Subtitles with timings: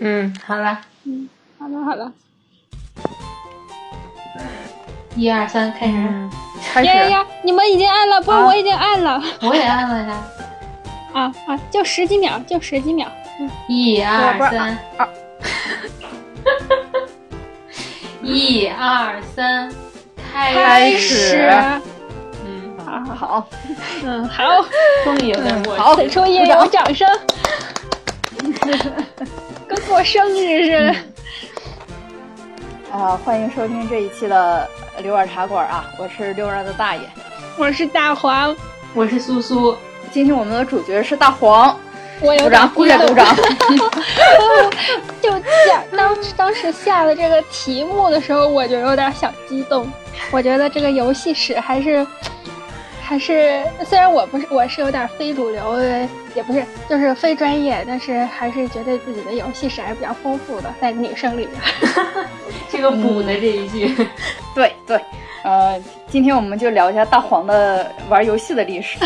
[0.00, 2.12] 嗯，好了，嗯，好了好了，
[5.14, 6.28] 一二三，开始。
[6.72, 7.26] 开始呀呀呀！
[7.42, 10.22] 你们已经按了，不是、啊我已经按了 我也按了呀。
[11.14, 11.58] 啊啊！
[11.70, 13.10] 就十几秒，就十几秒。
[13.68, 15.08] 一二三啊，
[18.22, 19.72] 一二三，
[20.32, 21.50] 开开始。
[22.44, 23.48] 嗯，好，好，
[24.04, 24.44] 嗯，好，
[25.04, 25.82] 终于有点默契。
[25.82, 27.08] 好此处应有掌声，
[28.38, 28.52] 跟
[29.86, 30.96] 过生日似的。
[32.90, 37.02] 啊，欢迎收听这一期的刘耳茶馆啊，我是六儿的大爷。
[37.56, 38.54] 我是大黄，
[38.94, 39.76] 我是苏苏，
[40.10, 41.78] 今天我们的主角是大黄，
[42.20, 43.26] 我有鼓掌，鼓掌，鼓掌。
[45.22, 49.88] 就下当当时下了这个题目的时候，我就有点小激动。
[50.32, 52.06] 我觉得这个游戏史还是
[53.08, 61.52] 还是，虽然我不是我是有点非主流的，也不是就是非专业，但是还是觉得自己的游戏史还是比较丰富的，在女生里面。
[62.68, 63.94] 这个补的这一句，
[64.52, 65.00] 对对，
[65.44, 68.98] 呃，今天我们就聊一下大黄的玩游戏的历史。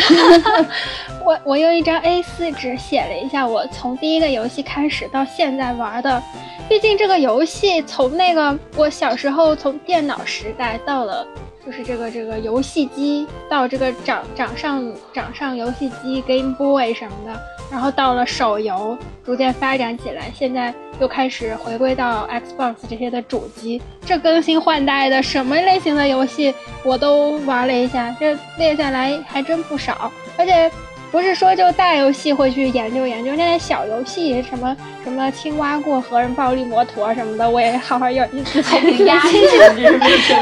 [1.23, 6.23] 我我用一张 A 4纸写了一下我从第一个游戏开始到现在玩的，
[6.71, 11.27] 毕竟这个游戏从那个我小时候从电脑时代到了
[11.71, 17.41] 就是这个这个游戏机，到这个掌掌上掌上游戏机 Game Boy 什么的，
[17.71, 30.69] 然后到了手游，逐渐发展起来，现在又开始回归到 Xbox 这些的主机，这更新换代的什么类型的游戏我都玩了一下，这列下来还真不少，而且。
[31.11, 38.62] 不是说就大游戏会去研究研究，那些小游戏什么什么青蛙过河、人暴力摩托什么的，我也好好有意思。
[38.62, 40.34] 挺 压抑的， 这是为什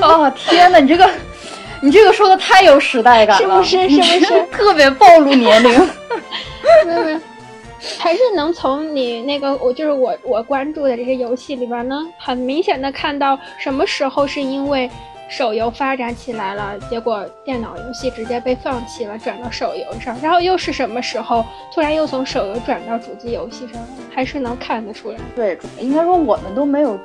[0.00, 0.06] 么？
[0.06, 1.08] 哦天哪，你这个，
[1.82, 5.70] 你这个说的太有时代感了，是不是是不是 特别暴露年龄。
[6.86, 7.20] 没有没有，
[7.98, 14.90] 还是能从你那个我就是我我关注的这些游戏里边呢，很明显的看到什么时候是因为
[15.28, 23.82] 手游发展起来了，结果电脑游戏直接被放弃了，转到手游上，然后又是什么时候突然又从手游转到主机游戏上，
[24.14, 25.18] 还是能看得出来。
[25.34, 26.98] 对，应该说我们都没有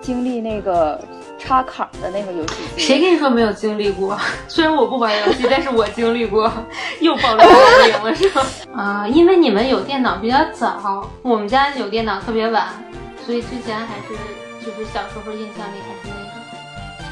[0.00, 1.00] 经历那个
[1.38, 2.54] 插卡的那个游戏。
[2.76, 4.18] 谁跟你说没有经历过？
[4.48, 6.52] 虽然我不玩游戏，但是我经历过。
[7.00, 8.46] 又暴露年龄了是吧？
[8.74, 12.66] 啊、 因为你们有电脑比较早，我们家有电脑特别晚，
[13.24, 14.14] 所以之前还是
[14.66, 16.19] 就是小时候印象里还是。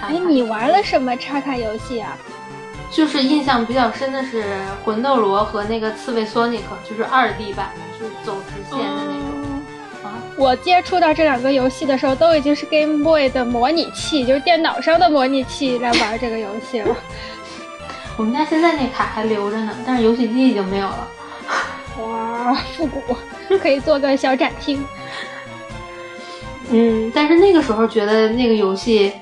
[0.03, 2.17] 哎，你玩了什么插卡游戏啊？
[2.91, 4.45] 就是印象比较深的是
[4.85, 9.63] 魂斗罗和那个刺猬索尼克，就是二 D 版的，就是走直线的那种。
[10.05, 16.97] 啊，我接触到这两个游戏的时候，都已经是 Game Boy 的模拟器，就是电脑上的模拟器来玩这个游戏了。
[18.17, 21.09] 我们家现在那卡还留着呢，但是游戏机已经没有了。
[22.01, 23.03] 哇，复古，
[23.59, 24.83] 可以做个小展厅。
[26.71, 29.13] 嗯，但是那个时候觉得那个游戏，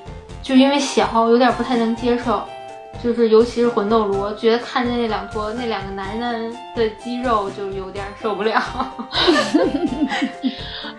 [0.46, 2.40] 就因为小，有点不太能接受，
[3.02, 8.62] 就是尤其是魂斗罗，觉得看见那两坨那两个男人的肌肉就有点受不了。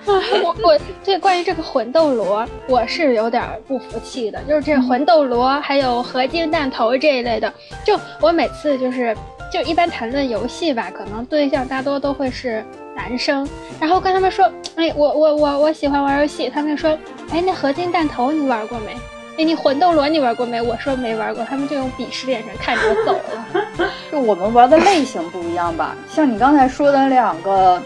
[0.06, 7.53] 我我对关于这个魂斗罗，我是有点不服气的，就是这魂斗罗还有合金弹头这一类的，
[7.86, 9.16] 就我每次就是
[9.50, 13.47] 就一般谈论游戏吧，可能对象大多都会是男生，
[13.80, 16.90] 然后跟他们说，哎，我我我我喜欢玩游戏，他们说，
[17.31, 18.94] 哎，那合金弹头你玩过没？
[19.38, 20.59] 哎，你魂斗罗你玩过没？
[20.62, 23.90] 我说没玩过，他们就用鄙视的眼神看着我走了。
[24.12, 27.81] 就我们玩的类型不一样吧，像你刚才说的两个，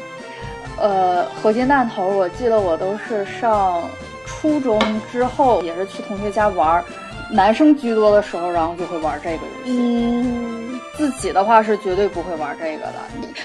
[0.77, 3.83] 呃，合金弹头，我记得我都是上
[4.25, 4.79] 初中
[5.11, 6.81] 之后，也是去同学家玩，
[7.29, 9.77] 男生居多的时候，然后就会玩这个游戏。
[9.77, 12.93] 嗯，自己的话是绝对不会玩这个的，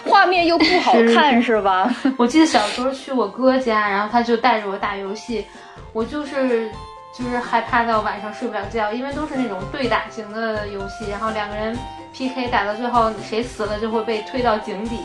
[0.09, 1.93] 画面又不好看，是吧？
[2.19, 5.45] 我记得小时候去我哥家，然后他就带着我打游戏，
[5.93, 6.71] 我就是
[7.19, 11.75] 就是害怕到晚上睡不了觉，因为都是那种对打型的游戏，然后两个人
[12.17, 14.97] PK 打到最后谁死了就会被推到井底，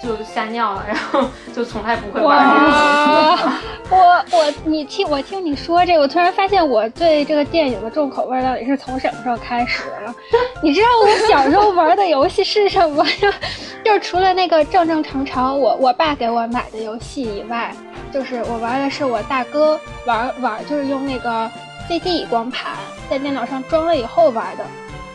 [0.00, 3.42] 就吓尿了，然后就从来不会玩这个游戏。
[3.90, 10.14] 我我你听我听你说这个，我突然发现我对这个电影的重口味到底是从什么时候开始了？
[10.62, 13.34] 你知道我小时候玩的游戏是什么呀？
[13.84, 17.74] 就是除了那个正正常常我我爸给我买的游戏以外，
[18.12, 21.50] 就是我玩的是我大哥玩玩，就是用那个
[21.88, 22.76] CD 光盘
[23.10, 24.64] 在电脑上装了以后玩的。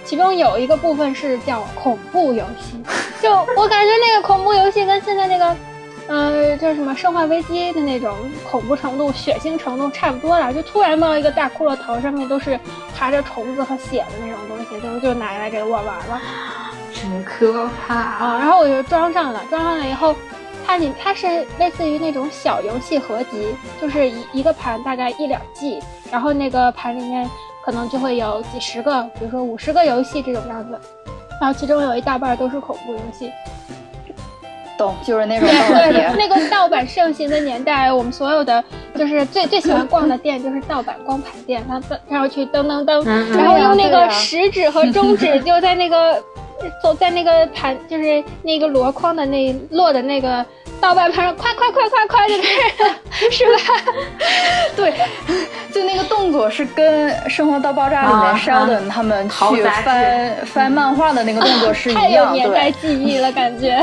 [0.08, 2.82] 其中有一个部分是叫恐怖游戏，
[3.22, 5.56] 就我感觉那个恐怖游戏跟现在那个
[6.08, 8.16] 呃，叫什么《生化危机》的那种
[8.50, 12.58] 恐怖程度、血腥程度差不多了，就突然冒一个大骷髅头，上面都是
[12.96, 16.22] 爬着虫子和血的那种东西，就就拿来给我玩了
[16.94, 17.94] 真可怕！
[17.94, 18.38] 啊！
[18.40, 20.16] 然后我就装上了，装上了以后，
[20.66, 27.30] 它里它是类似于那种小游戏合集，就是一一个盘大概一两 G，然后那个盘里面
[27.68, 30.80] 可能就会有几十个，比如说五十个游戏这种样子，
[31.42, 33.30] 然后其中有一大半都是恐怖游戏。
[34.78, 36.10] 懂，就是那种对，碟。
[36.18, 38.64] 那个盗版盛行的年代，我们所有的
[38.96, 43.04] 就是最 最喜欢逛的店就是盗版光盘店，然后然后去噔噔噔，
[43.36, 46.24] 然后用那个食指和中指就在那个
[46.82, 50.46] 走在那个盘，就是那个箩筐的那落的那个
[50.80, 52.44] 盗版盘上，快快快快快就开
[53.12, 53.74] 始，是吧？
[54.76, 54.94] 对，
[55.74, 62.72] 就那个动作是跟《生活大爆炸》里啊面 Sheldon 他们去翻翻漫画的那个动作是太有一样，年代。
[62.72, 63.82] 记忆了，感觉。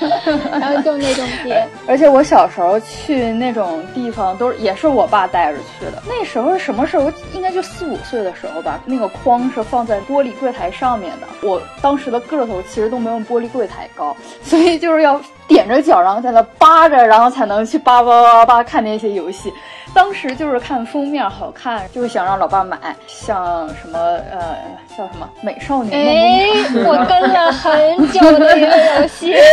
[0.52, 6.02] 然后就那种 碟，而且我小时候去那种地方，都是也是我爸带着去的。
[6.06, 7.10] 那时候是什么时候？
[7.34, 8.80] 应该就四五岁的时候吧。
[8.86, 11.26] 那个筐是放在玻璃柜台上面的。
[11.46, 15.20] 我当时的个头其实都没有玻璃柜台高，所以就是要
[15.50, 19.52] 踮着脚，然后在那扒着，然后才能去扒扒扒扒扒看那些游戏。
[19.92, 23.98] 当时就是看封面好看，就是想让老爸买，像什么
[24.30, 24.56] 呃
[24.96, 26.46] 叫什么美少女梦工厂哎，
[26.86, 29.34] 我跟了很久的一个游戏。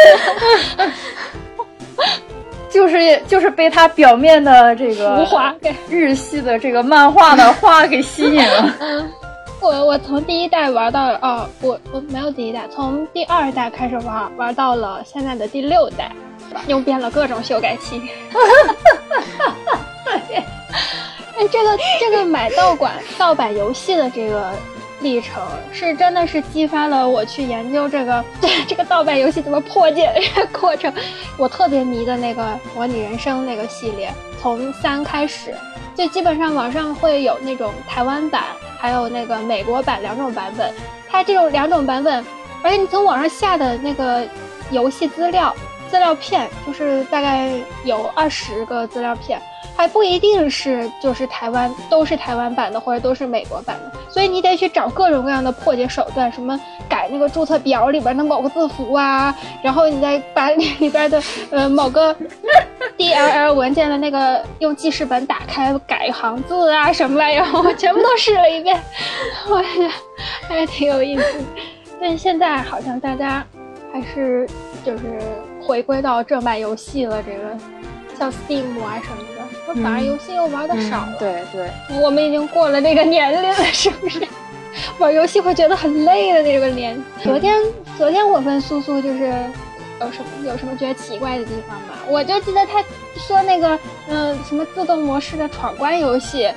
[2.69, 8.75] 就是就是被它表面的这个浮华给日系的这个漫画的画给吸引了。
[9.59, 16.11] 我我从第一代玩到哦，我我没有第一代，从第二代开始玩，玩到了现在的第六代，
[16.67, 18.01] 用遍了各种修改器。
[21.37, 24.51] 哎，这个这个买盗版盗版游戏的这个
[25.01, 28.23] 历程，是真的是激发了我去研究这个
[28.67, 30.91] 这个盗版游戏怎么破解的这个 过程。
[31.37, 34.11] 我特别迷的那个模拟人生那个系列，
[34.41, 35.53] 从三开始，
[35.97, 38.43] 就基本上网上会有那种台湾版，
[38.77, 40.71] 还有那个美国版两种版本。
[41.09, 42.23] 它这种两种版本，
[42.61, 44.23] 而且你从网上下的那个
[44.69, 45.55] 游戏资料
[45.89, 47.51] 资料片，就是大概
[47.83, 49.41] 有二十个资料片，
[49.75, 62.15] 还不一定是就是台湾都是台湾版的，或者都是美国版的，所以你得去找各种各样的破解手段，什么改那个注册表里边的某个字符啊，然后你再把里边的呃某个
[62.97, 68.81] DLL 文件的那个用记事本打开改行字啊什么玩意儿，我全部都试了一遍，
[69.49, 69.89] 我觉得
[70.47, 71.45] 还挺有意思的。
[71.99, 73.45] 但是现在好像大家
[73.91, 74.47] 还是
[74.85, 75.19] 就是
[75.67, 77.57] 回归到正版游戏了，这个
[78.17, 81.13] 像 Steam 啊什么的，我反而游戏又玩的少了。
[81.19, 81.69] 对对，
[82.01, 84.25] 我们已经过了那个年龄了，是不是？
[84.97, 86.97] 玩游戏会觉得很累的那个年。
[87.21, 87.61] 昨天，
[87.97, 89.33] 昨天我问苏苏，就是
[89.99, 91.95] 有什么有什么觉得奇怪的地方吗？
[92.07, 92.81] 我就记得他
[93.15, 93.77] 说那个，
[94.07, 96.49] 嗯、什么自动模式的闯关游戏，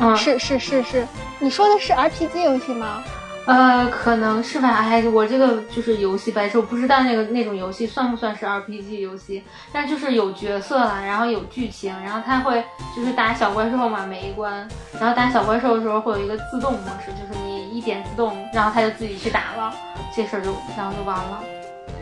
[0.00, 1.06] 嗯，是是是是，
[1.38, 3.04] 你说的是 RPG 游戏吗？
[3.46, 4.68] 呃，可能是吧。
[4.68, 12.62] 哎，我这个就是游戏白痴，我不知道那个那种游戏算不算是 RPG 游戏，但就是有角色啦，然后有剧情，然后它会
[12.94, 14.66] 就是打小怪兽嘛，每一关，
[15.00, 19.72] 然后打小怪兽的时候会有一个自动模式，就是你一点自动，然后它就自己去打了，
[20.14, 21.40] 这事儿就然后就完了。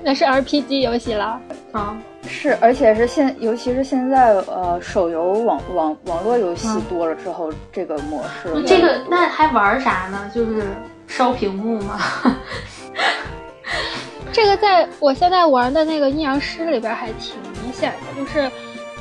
[0.02, 1.40] 那是 RPG 游戏了。
[1.72, 1.96] 啊，
[2.26, 10.30] 是，而且是现，尤其是现在，呃，手游网网网络游戏嗯多了之后，这个模式，这个那还玩啥呢？
[10.34, 10.62] 就是
[11.06, 12.00] 烧屏幕吗？
[14.32, 18.50] 这个在我现在玩的那个阴阳师里边还挺明显的，就是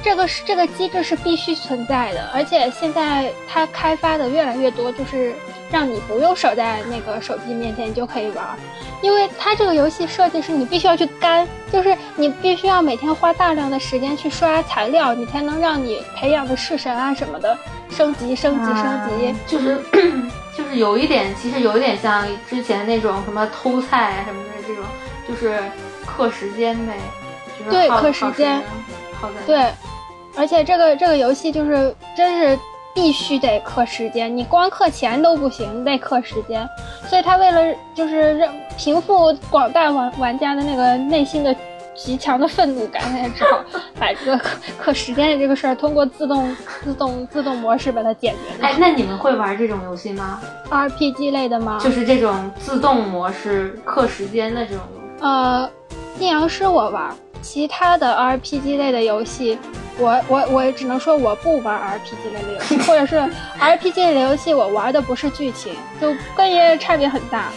[0.04, 5.34] 这个是这个机制是必须存在的，而且现在它开发的越来越多，就是
[5.74, 8.46] 让你不用守在那个手机面前你就可以玩，
[9.02, 17.58] 因为它这个游戏设计是你必须要去干，就是你必须要每天花大量的时间去刷材料，你才能让你培养的式神啊什么的
[17.90, 19.28] 升级升级升级。
[19.28, 19.82] 啊就是
[20.56, 24.86] 就是有一点，其实有一点像之前那种什么偷菜啊什么的这种，
[25.28, 25.58] 就是
[26.06, 26.94] 克时间呗，
[27.58, 28.62] 就是对耗克时间，
[29.20, 29.74] 耗在对，
[30.38, 32.60] 而且这个这个游戏就是真是
[32.94, 36.68] 必须得氪时间，你光氪钱都不行，你得氪时间。
[37.08, 41.56] 所以他为了就是让平复广大玩玩家的那个内心的
[41.96, 43.64] 极强的愤怒感，他只好
[44.00, 44.50] 把这个氪
[44.84, 48.68] 氪时间的这个事儿通过自动自动自动模式把它解决掉。
[48.68, 50.40] 哎，那你们会玩这种游戏吗
[50.72, 51.80] ？RPG 类的吗？
[51.80, 55.08] 就是这种自动模式克时间的这种游戏。
[55.22, 55.70] 呃，
[56.20, 59.60] 阴阳师我玩，其他的 RPG 类的游戏，
[60.00, 63.18] 我我我只能说我不玩 RPG 类的游戏，或者是
[63.60, 67.50] RPG 类的游戏我玩的不是剧情，就跟爷爷差别很大。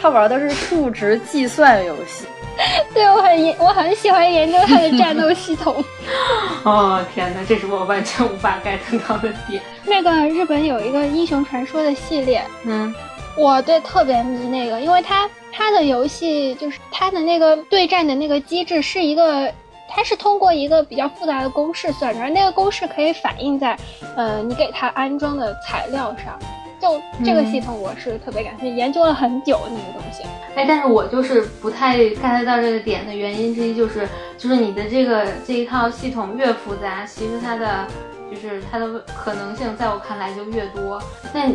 [0.00, 2.26] 他玩的是数值计算游戏。
[2.92, 5.82] 对我很研我很喜欢研究它的战斗系统。
[6.64, 8.78] 哦天哪，这是我完全无法 get
[9.08, 9.62] 到的点。
[9.86, 12.94] 那个日本有一个英雄传说的系列，嗯
[13.38, 19.52] 我对特别迷那个，因为它它的游戏就是它的那个对战的那个机制是一个，
[19.88, 23.78] 它是通过一个比较复杂的公式算出来，那个公式可以反映在，
[24.16, 26.38] 呃，你给它安装的材料上。
[26.80, 30.24] 就这个系统，我是特别感兴趣，研究了很久那个东西。
[30.56, 37.86] 哎，但是我就是不太 get 到这个点的原因之一，就是就是你的这个这一套系统越复杂，其实它的
[38.28, 41.00] 就是它的可能性，在我看来就越多。
[41.32, 41.52] 那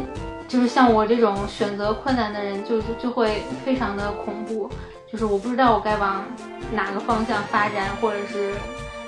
[0.47, 4.69] 就是像我这种选择困难的人，就就就会非常的恐怖，
[5.11, 6.23] 就是我不知道我该往
[6.71, 8.53] 哪个方向发展，或者是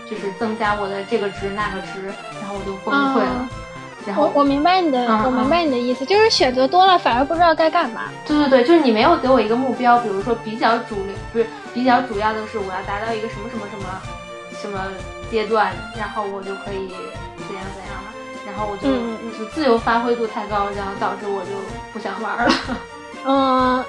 [0.09, 2.07] 就是增加我的这个值那个值，
[2.41, 3.49] 然后我就崩溃了。
[4.17, 8.09] 我我明白你的，我明白你的意思，就是选择多了反而不知道该干嘛。
[8.25, 14.01] 对对对，就是你没有给我一个目标，比如说比较主流，不是比较主要的是我要达到一个什么什么什么
[14.61, 14.79] 什么
[15.29, 16.87] 阶段，然后我就可以
[17.47, 17.88] 怎样怎样
[18.59, 18.89] 后我就
[19.37, 21.51] 就自由发挥度太高，然后导致我就
[21.93, 22.53] 不想玩了。
[23.25, 23.83] 嗯，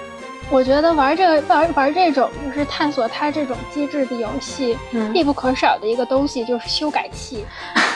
[0.50, 4.78] 我觉得玩这个玩玩这种就是探索它这种机制的游戏，
[5.12, 7.44] 必不可少的一个东西就是修改器。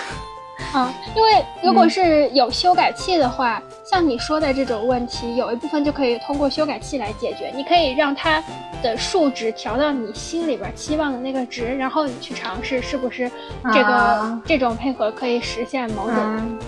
[0.75, 7.52] 啊，因为如果是有修改器的话，像你说的这种问题，有一部分就可以通过修改器来解决。
[7.54, 8.43] 你可以让它
[8.83, 13.31] 的数值调到你心里边期望的那个值，然后你去尝试是不是
[13.73, 16.59] 这个这种配合可以实现某种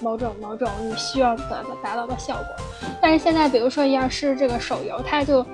[0.00, 2.88] 某种某种你需要的达到的效果。
[2.98, 5.44] 但是现在，比如说要是这个手游，它就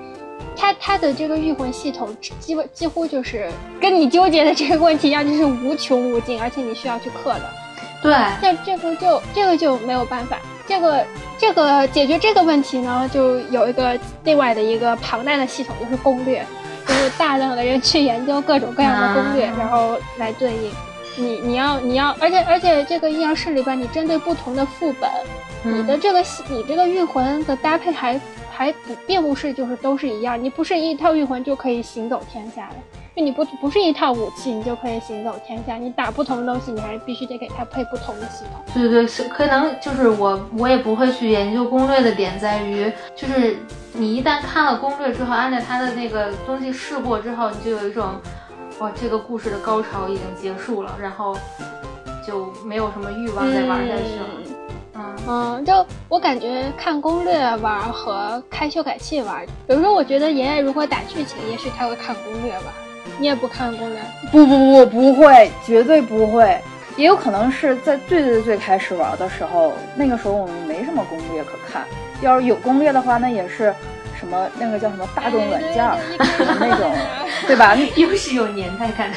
[0.55, 2.07] 它它的这个御魂系统，
[2.39, 7.66] 基本几乎就是跟你纠结的这个问题一样，就是无穷无尽，而且你需要去克的。
[8.01, 8.11] 对，
[8.41, 10.37] 那这个就这个就没有办法，
[10.67, 11.05] 这个
[11.37, 16.45] 这个解决这个问题呢，就有一个另外的一个庞大的系统，就是攻略，
[16.85, 20.71] 就是大量的人去研究各种各样的攻略，然后来对应。
[21.19, 25.09] 你你要你要，而且而且这个阴阳师里边，你针对不同的副本，
[25.63, 32.96] 你的这个你这个御魂的搭配还还不并不是就是都是一样，你不是一套御魂就可以行走天下的。
[33.17, 35.75] 就你不不是一套武器，你就可以行走天下。
[35.75, 38.63] 你打不同的东西，你还是必须得给它配不同的系统。
[38.75, 43.57] 对对对，是可能就是我我也不会去研究攻略的点在于，就是
[43.93, 48.05] 你一旦看了攻略之后，按照它的那个东西试过之后，你就有一种，
[48.77, 51.35] 哇，这个故事的高潮已经结束了，然后
[52.23, 54.27] 就没有什么欲望再玩下去了。
[54.93, 62.65] 嗯嗯，就我感觉看攻略玩和开修改器玩，比如说我觉得爷爷如果打剧情，也许他会看攻略吧。
[63.19, 63.99] 你也不看攻略？
[64.31, 66.59] 不不不，不会，绝对不会。
[66.95, 71.83] 也有可能是在最最最开始玩的时候，那个时候我们没什么攻略可看。
[72.21, 73.73] 要是有攻略的话，那也是
[74.19, 75.85] 什么那个叫什么大众软件
[76.59, 76.91] 那种，
[77.45, 77.75] 对吧？
[77.95, 79.11] 又是有年代感。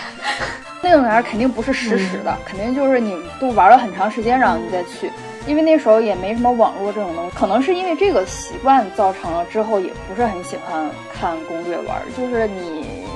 [0.82, 5.10] 那种玩意儿肯定不是实时的，肯定就是你都玩了很长时间，然后你再去。
[5.46, 13.08] 因为那时候也没什么网络这种东西，可能是因为这个习惯造成了之后也不是很喜欢看攻略玩，就是你。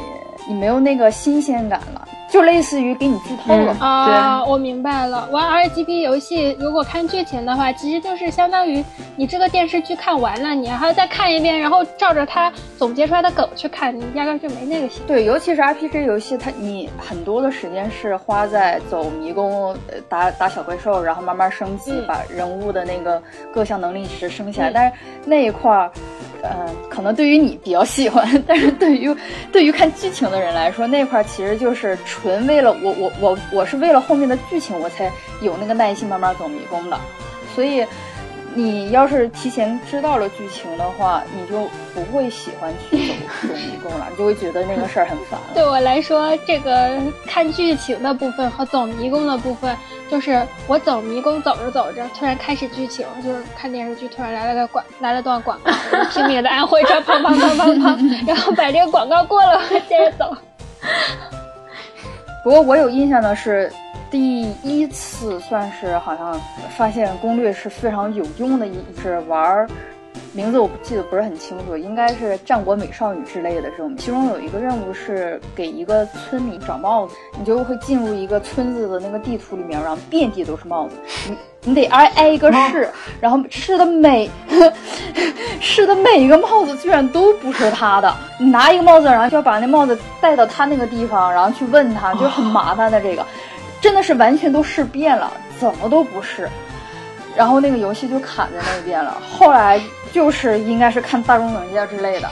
[0.47, 4.45] 你没有那个新鲜感了，就类似于给你剧透了啊！
[4.45, 15.01] 我明白了，玩 RGB 游戏如果看剧情的话，其实就是相当于你这个电视剧看完了，你还要再看一遍，然后照着它总结出来的梗去看，你压根就没那个心。
[15.07, 19.77] 对，尤其是 RPG 游戏，它你很多的时间是花在走迷宫、
[20.09, 23.23] 打打小怪兽，然后慢慢升级，把人物的那个
[23.53, 24.73] 各项能力值升起来。
[24.75, 24.93] 但是
[25.25, 25.89] 那一块儿。
[26.47, 29.17] 嗯，可能对于你比较喜欢，但是对于
[29.51, 36.99] 对于看剧情的人来说，那块其实就是纯为了我我我我是为了后面的剧情我才有那个耐心慢慢走迷宫的，
[37.55, 37.87] 所以。
[38.57, 43.15] 你要是提前知道了剧情的话，你就不会喜欢去走
[43.49, 45.41] 走迷宫了，你就会觉得那个事儿很烦。
[45.53, 49.77] 对我来说，这个看剧情的部分和走迷宫的部分，
[50.09, 55.73] 就是我走迷宫走着走着，突然开始剧情，就是看电视剧，突然来了个广来了段广告，
[56.13, 60.33] 拼命的按回车，砰砰砰砰砰，然后把这个广告过了，接着走。
[62.45, 63.73] 不过我有印象的是。
[64.11, 66.41] 第一次算是好像
[66.77, 69.67] 发现攻略是非常有用的，一是玩，
[70.35, 73.97] 名字我不记得不是很清楚，应该是战国美少女之类的这种。
[73.97, 80.97] 其中有一个任务是给一个村民找帽子，你就会进入一个村子的那个地图里面，然后遍地都是帽子，
[81.29, 84.29] 你你得挨挨一个试，然后试的每
[85.61, 93.25] 试的每一个帽子居然都不是他的，你拿一个帽子，然后就要把那帽子带到他那个地方，然后去问他，就很麻烦的这个。
[93.81, 96.49] 真的是完全都试遍了，怎么都不是，
[97.37, 99.21] 然后那个游戏就卡在那边了。
[99.31, 99.81] 后来
[100.13, 102.31] 就是应该是看大众软件之类的，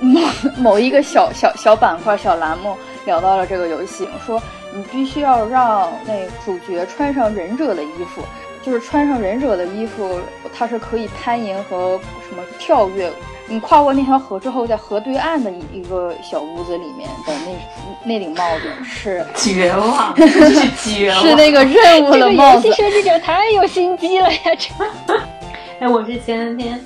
[0.00, 0.20] 某
[0.56, 4.42] 某一个小小小板块、小栏目聊到了这个游戏，说
[4.74, 8.22] 你必须要让那主角穿上忍者的衣服，
[8.62, 10.20] 就是穿上忍者的衣服，
[10.52, 13.10] 它是可以攀岩和什么跳跃。
[13.52, 22.62] 你跨过那条河之后，在河对岸的一一个小屋子里面的那那顶帽子是绝望， 是绝望，是那个任务的帽子。
[22.62, 24.38] 这个游戏设计者太有心机了呀！
[24.56, 25.14] 这，
[25.84, 26.80] 哎，我是前两天，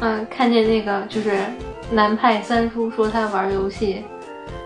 [0.00, 1.38] 嗯，看见那个就是
[1.92, 4.04] 南派三叔说他玩游戏，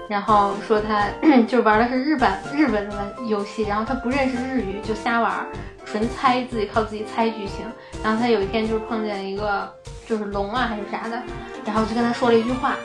[0.09, 1.07] 然后说他
[1.47, 5.47] 就玩的是日本日本的游戏，然后他不认识日语就瞎玩，
[5.85, 7.67] 纯猜自己靠自己猜剧情。
[8.03, 9.71] 然后他有一天就是碰见一个。
[10.07, 11.23] 就是龙啊还是啥的，
[11.65, 12.77] 然后就跟他说了一句话，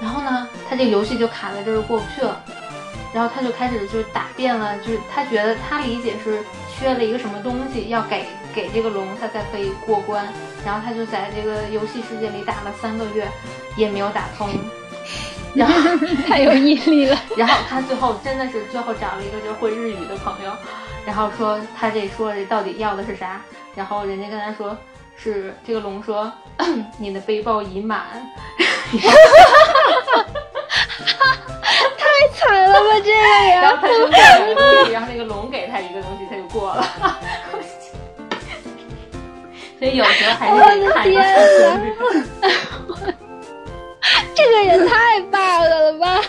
[0.00, 2.40] 然后呢，他这个游戏就卡在这儿过不去了，
[3.12, 10.26] 然后他就开始就是打遍了，就是他觉得他理解是缺了一个什么东西要给给这个龙，他才可以过关，
[10.64, 13.26] 然后他就在这个游戏世界里打了三个月，
[13.76, 14.48] 也没有打通，
[15.54, 15.96] 然后
[16.28, 20.52] 太有毅力了， 然后他最后真的是最后找了一个就是会日语的朋友，
[21.06, 23.40] 然后说他这说这到底要的是啥，
[23.74, 24.76] 然后人家跟他说。
[25.20, 26.32] 是这个龙说
[26.96, 28.02] ：“你的背包已满。
[31.98, 33.60] ”太惨了吧，这个呀！
[33.62, 36.86] 然后他就给了个东西，然后那个龙给他一个东西，他就过了。
[39.78, 41.20] 所以有时候还是得看一下。
[44.34, 46.20] 这个也太 bug 了吧！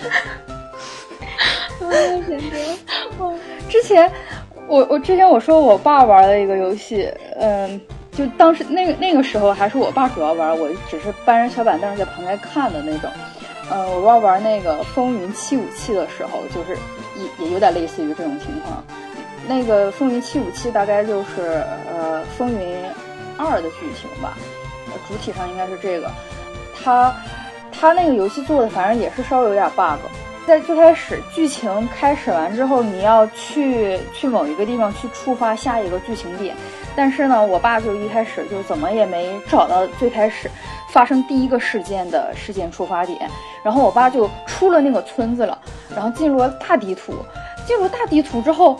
[3.69, 4.11] 之前
[4.67, 7.79] 我我之前我说我爸玩了一个游戏，嗯。
[8.11, 13.09] 就当时那个那个时候还是我爸主要玩，我只是搬着小板凳在旁边看的那种。
[13.71, 16.77] 嗯，我爸玩那个风云七五七的时候，就是
[17.15, 18.83] 也也有点类似于这种情况。
[19.47, 21.63] 那个风云七五七大概就是
[21.93, 22.75] 呃风云
[23.37, 24.37] 二的剧情吧，
[25.07, 26.11] 主体上应该是这个。
[26.75, 27.15] 他
[27.71, 29.99] 他那个游戏做的反正也是稍微有点 bug，
[30.47, 36.55] 在最开始剧情开始完之后，你要去去某一个地方去触发下一个剧情点。
[36.95, 40.49] 但是呢，我爸就一开始就怎么也没找到最开始
[40.91, 43.29] 发生第一个事件的事件出发点，
[43.63, 45.57] 然后我爸就出了那个村子了，
[45.95, 47.13] 然后进入了大地图，
[47.65, 48.79] 进入大地图之后，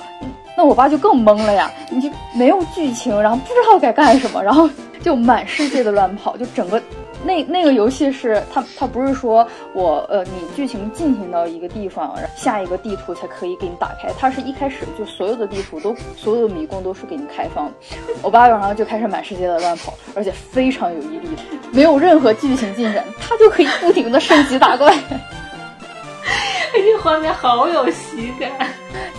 [0.58, 4.70] 那我爸就更懵了呀，你就没有剧情，然后不知道该干什么，然后
[5.02, 6.82] 就满世界的乱跑，就整个。
[7.24, 14.10] 那那个游戏是它，它不是说我呃，你剧情进行到一个地方，下一个地图才可以给你打开。
[14.18, 17.74] 它是一开始就所有的地图都，所有的迷宫都是给你开放的。
[18.24, 21.28] 我爸晚上就开始满世界的乱跑，而且非常有毅力，
[21.72, 24.96] 没有任何剧情进展，他就可以不停的升级打怪。
[26.72, 28.50] 这画面好有喜感，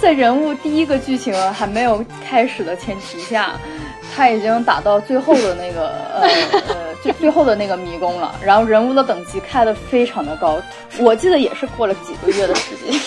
[0.01, 3.53] 在人物第一个剧情还没有开始的前提下。
[4.17, 5.93] 他已经打到最后的那个
[6.69, 10.61] 呃 呃最最后的那个迷宫了，然后人物的等级开的非常的高，
[10.99, 12.93] 我记得也是过了几个月的时间。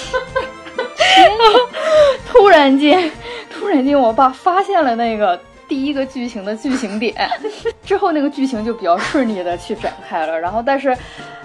[2.28, 3.12] 突然间，
[3.52, 5.40] 突然间，我爸发现了那个
[5.74, 7.16] 第一个剧情的剧情点，
[7.84, 10.40] 之后那个剧情就比较顺利的去展开了。
[10.40, 10.96] 然后，但是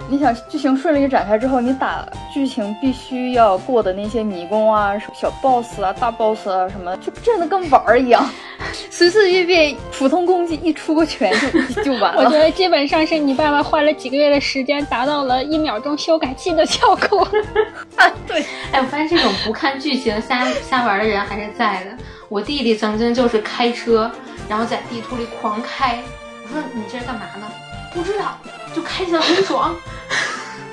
[0.07, 8.23] 你想剧情顺利展开之后，你打剧情必须要过的那些迷宫啊、小 boss 啊、大 boss 啊什么，就真的跟玩儿一样。
[8.91, 11.33] 随随便便普通攻击一出个拳
[11.75, 12.21] 就就完了。
[12.23, 17.27] 我觉得基本上是你爸爸花了几个月的时间，达到了一秒钟修改器的效果。
[17.97, 18.45] 啊，对。
[18.71, 21.91] 哎，我发现这种不看剧情瞎瞎玩的人还是在的。
[22.29, 24.09] 我弟弟曾经就是开车，
[24.47, 25.99] 然后在地图里狂开。
[26.43, 27.51] 我说你这是干嘛呢？
[27.91, 28.37] 不知道，
[28.75, 29.75] 就开起来很爽。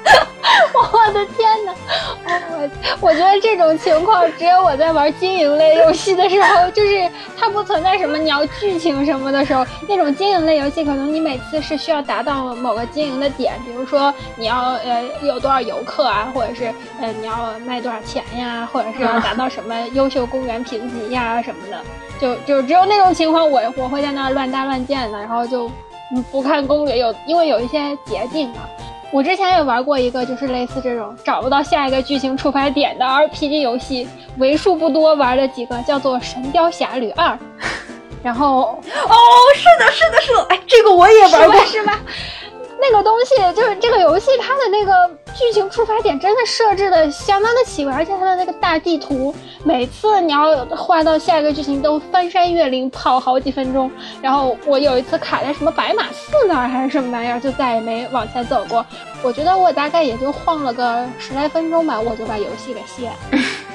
[0.75, 1.75] 我的天哪！
[2.53, 16.67] 我我觉得这种情况只有我在玩经营类游戏的时候，就是它不存在什么你要剧情什么的时候，那种经营类游戏可能你每次是需要达到某个经营的点，比如说你要呃有多少游客啊，或者是
[17.01, 21.81] 呃你要卖多少钱呀，或者是要达到什么优秀公园评级呀什么的，
[22.21, 25.71] 就就只有那种情况我我会在那乱搭乱建的，然后就
[26.31, 28.61] 不看攻略，有因为有一些捷径嘛。
[29.17, 37.29] 我之前也玩过一个，就是类似这种找不到下一个剧情触发点的 RPG 游戏，为数不多玩的几个叫做《神雕侠侣二》，
[38.23, 39.17] 然后哦，
[39.55, 41.99] 是的，是的，是的，哎，这个我也玩过，是吧？
[42.79, 49.35] 那个东西就是这个游戏，它的那个剧情出发点真的设置的相当的奇怪，而且它的那个大地图，
[49.65, 53.91] 每次你要画到下一个剧情都翻山越岭跑好几分钟。
[54.23, 58.85] 然后我有一次卡在什么白马寺那儿还是什么玩意儿，就再也没往前走过。
[59.23, 63.17] 我觉得我大概也就晃了个十来分钟吧，我就把游戏给卸了。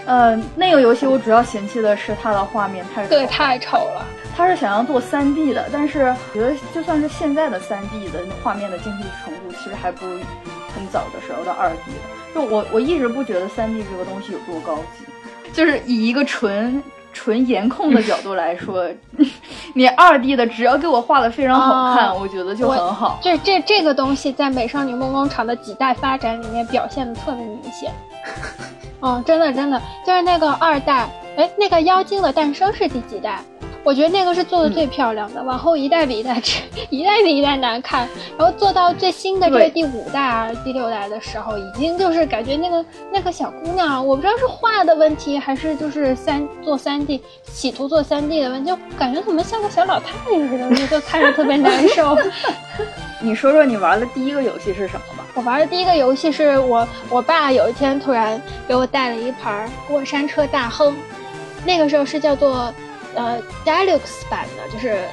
[0.05, 4.05] 嗯，那个游戏我主要嫌弃的是它的画面太对太丑了。
[4.35, 10.13] 他是想要做三 D 的，但是我觉得就算是现在的三 D 的画面的精细程度，其实还不如
[10.73, 11.99] 很早的时候的二 D 的。
[12.33, 15.03] 就我我一直不觉得三 D 这个东西有多高级，
[15.53, 18.89] 就是以一个纯纯颜控的角度来说，
[19.75, 23.19] 你二 D 的只要给我画的非常好看，哦我觉得就很好。
[23.21, 27.91] 这这这个东西在《美少女梦工厂》的几代发展里面表现的特别明显。
[29.01, 33.39] 哦，真的真的，就是那个二代，哎，那个妖精的诞生是第几代？
[33.83, 36.61] 我觉得那个是做的最漂亮的，往后一代比一代 差，
[36.91, 47.19] 一代比一代难看，然后做到最新的这个第五代啊、第六代的时候，已经就是感觉那个那个小姑娘，我不知道是画的问题，还是就是三做三 D
[47.51, 52.15] 企图做三 D 的问题，就感觉怎么像个小老太太似的，就看着特别难受。
[53.19, 55.20] 你说说你玩的第一个游戏是什么吧？
[55.33, 60.93] 我玩的第一个游戏是我我爸有一天突然给我带了一盘《过山车大亨》，
[61.65, 62.73] 那个时候是叫做
[63.15, 65.03] 呃 Deluxe 版的，就是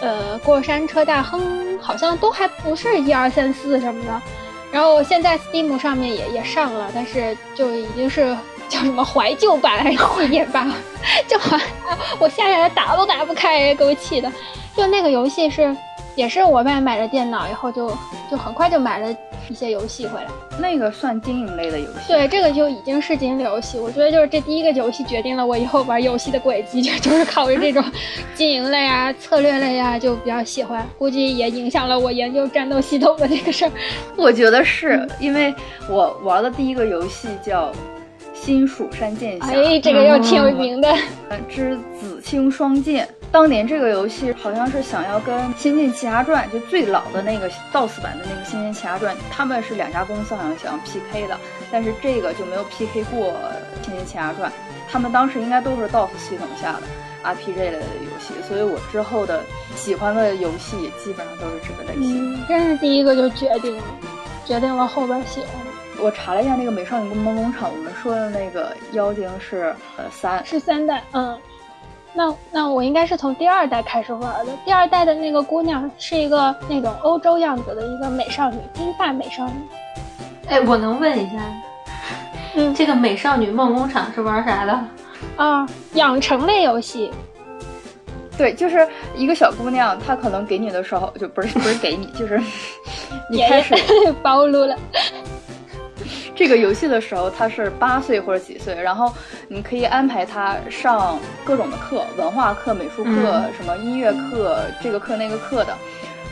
[0.00, 4.22] 呃过山车大亨好像都还不是一二三四什么的，
[4.72, 8.36] 然后现在 Steam 上面也也上了，但是就已经是
[8.68, 10.70] 叫什么怀旧版还是纪念版，
[11.28, 11.56] 就好
[12.18, 14.30] 我下下来打都打不开，给我气的。
[14.76, 15.74] 就那个游戏是
[16.18, 17.96] 也是我爸买了电脑以后就
[18.28, 19.16] 就很快就买了
[19.48, 20.26] 一些游戏回来。
[20.58, 22.08] 那个算经营类的游戏。
[22.08, 23.78] 对，这个就已经是经营游戏。
[23.78, 27.84] 我觉得就是这第一个游戏决定了我以后玩游戏的轨迹，就就是靠着这种
[28.34, 30.84] 经营类啊、策略类啊，就比较喜欢。
[30.98, 33.70] 估计也影响了我研究战斗系统的这个事儿。
[34.16, 35.54] 我觉得是因为
[35.88, 37.66] 我玩的第一个游戏叫
[38.34, 40.92] 《新蜀山剑侠哎，这个又挺有名的。
[41.48, 43.06] 之紫青双剑》。
[43.30, 51.38] 当年这个游戏好像是想要跟《仙剑奇侠传》就最老的那个 DOS 版的那个《仙剑奇侠传》，他们是两家公司好像想要 PK 的，
[51.70, 53.34] 但是这个就没有 PK 过
[53.84, 54.50] 《仙剑奇侠传》。
[54.90, 56.82] 他们当时应该都是 DOS 系统下的
[57.22, 59.42] RPG 类的游戏，所以我之后的
[59.76, 62.34] 喜欢的游戏也基本上都是这个类型。
[62.34, 63.84] 嗯，真是第一个就决定了，
[64.46, 65.48] 决定了后边喜欢。
[66.00, 71.38] 我查了一下那个《美少女梦工厂》，我们说的那个妖精是呃三，是三代，嗯。
[72.18, 74.52] 那那我应该是从第二代开始玩的。
[74.64, 79.52] 第二代的那个姑娘是一个那种欧洲样子的一个美少女，金发美少女。
[80.48, 81.34] 哎，我能问一下，
[82.56, 84.84] 嗯这个《美少女梦工厂》是玩啥的？
[85.36, 87.08] 啊，养成类游戏。
[88.36, 92.42] 对，就是一个小姑娘，她可能给你的时候就不是不是给你，就是
[93.30, 94.76] 你开始爷 暴露了。
[96.38, 99.12] 这个游戏的时候，他是八岁或者几岁，然后
[99.48, 105.76] 你可以安排他上各种的课，文化课、美术课、什么音乐课，这个课那个课的。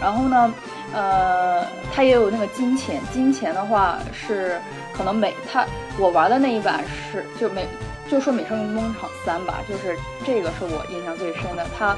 [0.01, 0.55] 然后呢，
[0.95, 4.61] 呃，他也有那个金钱，金钱的话是
[4.97, 5.66] 可能每他
[5.99, 7.66] 我玩的那一版是就美
[8.09, 11.97] 就说《美少女工厂三》吧，就是这个是我印象最深的，他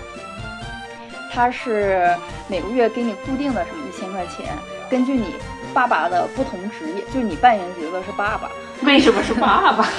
[1.31, 2.17] 他是
[2.49, 4.47] 每个月给你固定的什么一千块钱，
[4.89, 5.35] 根据你
[5.75, 8.49] 爸爸的不同职业，就是你扮演角色是爸爸，
[8.83, 9.87] 为什么是爸爸？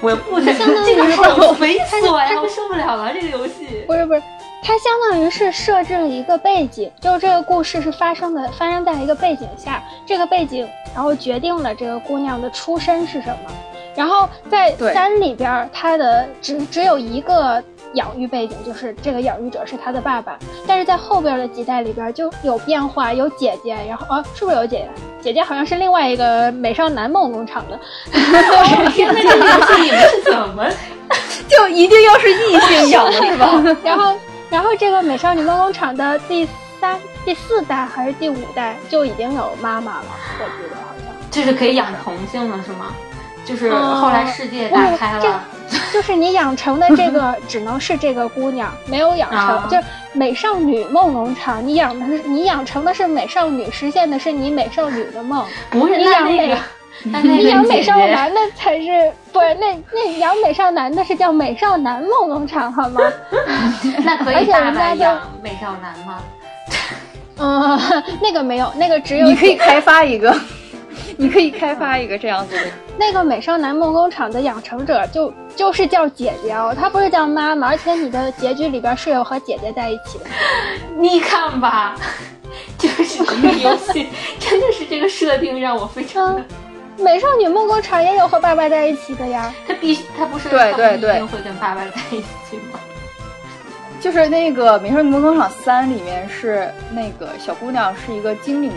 [0.00, 3.84] 我不是相当于这个好猥琐呀，我受不了了这个游戏。
[3.86, 4.22] 不是不是，
[4.62, 13.50] 它相当于是设置了一个背景，就是这个故事是发生的发生在一个背景下，这个背景然后决定了这个姑娘的出身是什么。
[13.96, 17.60] 然后在对三里边儿，它的只只有一个
[17.94, 20.38] 养育背景，就是这个养育者是他的爸爸。
[20.66, 25.02] 但是在后边的几代里边就有变化，有姐姐，然后哦，是不是有姐姐？
[25.20, 27.78] 姐姐好像是另外一个美少男梦工厂的，
[28.92, 30.64] 天呐，这游戏你们是怎么？
[31.48, 33.76] 就一定要是异性养的是吧？
[33.82, 34.14] 然后，
[34.50, 36.46] 然后这个美少女梦工厂的第
[36.80, 40.06] 三、第四代还是第五代就已经有妈妈了，
[40.38, 41.06] 我记得好像。
[41.30, 42.92] 这是可以养同性了是吗？
[43.48, 45.42] 就是嗯后来世界打开了，
[45.90, 55.42] 就是你养成的这个只能是这个姑娘，没有养成，啊就是美少女梦农场，你养的是你养成的是美少女，实现的是你美少女的梦。
[55.70, 56.60] 不是你养美那那个，
[57.04, 59.54] 那那你养美少男的才是不是？
[59.54, 63.00] 那那养美少男的是叫美少男梦农场好吗？
[64.04, 66.20] 那可而且以爸爸人家就养美少男吗？
[67.40, 67.78] 嗯，
[68.20, 70.34] 那个没有，那个只有你可以开发一个，
[71.20, 72.62] 你可以开发一个这样子的。
[72.96, 80.24] 那个美少男梦工厂的养成者就就是叫姐姐哦，她不是叫妈妈，而且你的结局里边是有和姐姐在一起的。
[80.96, 81.96] 你看吧，
[82.78, 84.06] 就是这个游戏，
[84.38, 86.42] 真的是这个设定让我非常的。
[86.96, 89.52] 美少女梦工厂也有和爸爸在一起的呀。
[89.66, 92.78] 他必须，他不是对对对一定会跟爸爸在一起吗？
[94.00, 98.72] 就是那个《美少女梦工厂三》里面是那个小姑娘是一个精灵，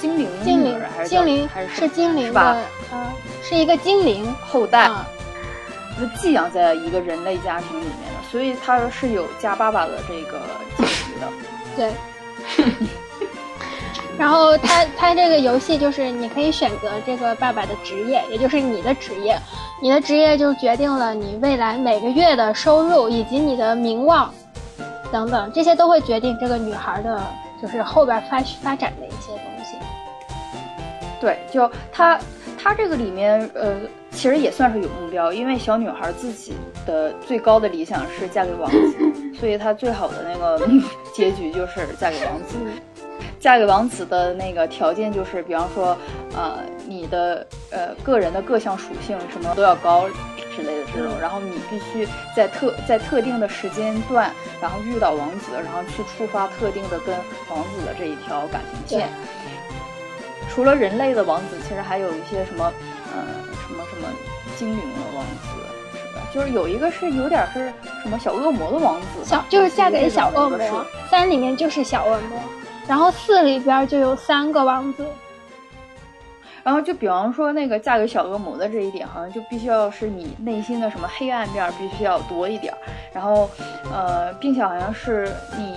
[0.00, 2.56] 精灵精灵还，是精灵还是是精灵是吧
[2.92, 5.06] 嗯，呃，是一个精灵后代，啊。
[5.98, 10.40] 就寄养在一个人类家庭里面的，所以他是有加爸爸的这个
[10.78, 11.28] 结局的。
[11.76, 11.92] 对，
[14.16, 19.38] 然后它 它这个游戏就是你可以选择这个爸爸的职业，也就是你的职业，
[19.82, 24.32] 你的职业就决定了你未来每个月的收入以及你的名望
[25.12, 27.22] 等等，这些都会决定这个女孩的，
[27.60, 29.49] 就是后边发发展的一些东西。
[31.20, 32.18] 对，就他
[32.58, 33.76] 他这个里面，呃，
[34.10, 36.54] 其实也算是有目标，因为小女孩自己
[36.86, 38.96] 的最高的理想是嫁给王子，
[39.38, 40.58] 所以她最好的那个
[41.14, 42.56] 结局就是嫁给王子。
[43.38, 45.96] 嫁给王子的那个条件就是，比方说，
[46.36, 50.06] 呃，你的呃个人的各项属性什么都要高
[50.54, 52.06] 之类的这种，然后你必须
[52.36, 54.30] 在特在特定的时间段，
[54.60, 57.14] 然后遇到王子，然后去触发特定的跟
[57.48, 59.08] 王子的这一条感情线。
[60.50, 62.72] 除了人类的王子，其实还有一些什么，
[63.14, 63.24] 嗯，
[63.66, 64.08] 什么什么
[64.56, 65.48] 精灵的王子，
[65.92, 66.20] 是吧？
[66.34, 70.84] 就是有一个是有点是什么小恶魔的王子，小就是嫁给小恶魔。
[71.08, 72.38] 三里面就是小恶魔，
[72.88, 75.06] 然后四里边就有三个王子。
[76.62, 82.74] 然后就比方说那个嫁给小恶魔的这一点，好像就必须要是你内心的什么黑暗面必须要多一点，
[83.14, 83.48] 然后，
[83.92, 85.76] 呃，并且好像是你。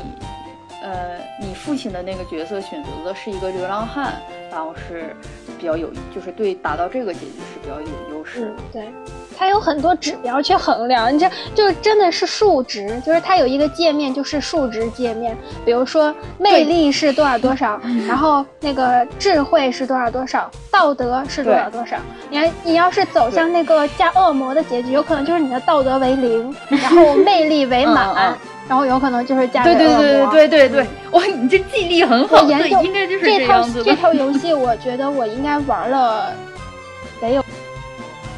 [0.85, 4.21] 呃，你父亲的那个角色选择的是一个流浪汉，
[4.53, 5.15] 然后是
[5.57, 8.53] 比较有，就是对达到这个结局是比较有优势。
[8.71, 8.87] 对，
[9.35, 15.35] 它有很多指标去衡量，你这就是真的是数值，就是它有一个界面就是数值界面，
[15.65, 21.97] 比如说魅力是多少多少，然后那个智慧是多少多少，道德是多少多少。
[22.29, 28.37] 你你要是走向那个加恶魔的结局，有可能就是你的道德为零，然后魅力为满。
[28.65, 36.33] 然后有可能就是加对对对对对对对哇，你这记忆力很好，对，应该就是这样子这套游戏我觉得我应该玩了
[37.21, 37.45] 得有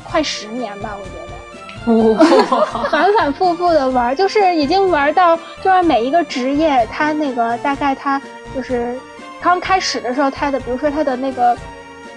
[0.03, 8.21] 快十年吧，我觉得， 反反复复的玩，就是已经玩到就是每一个职业，它那个大概它
[8.53, 8.99] 就是
[9.39, 11.57] 刚开始的时候，它的比如说它的那个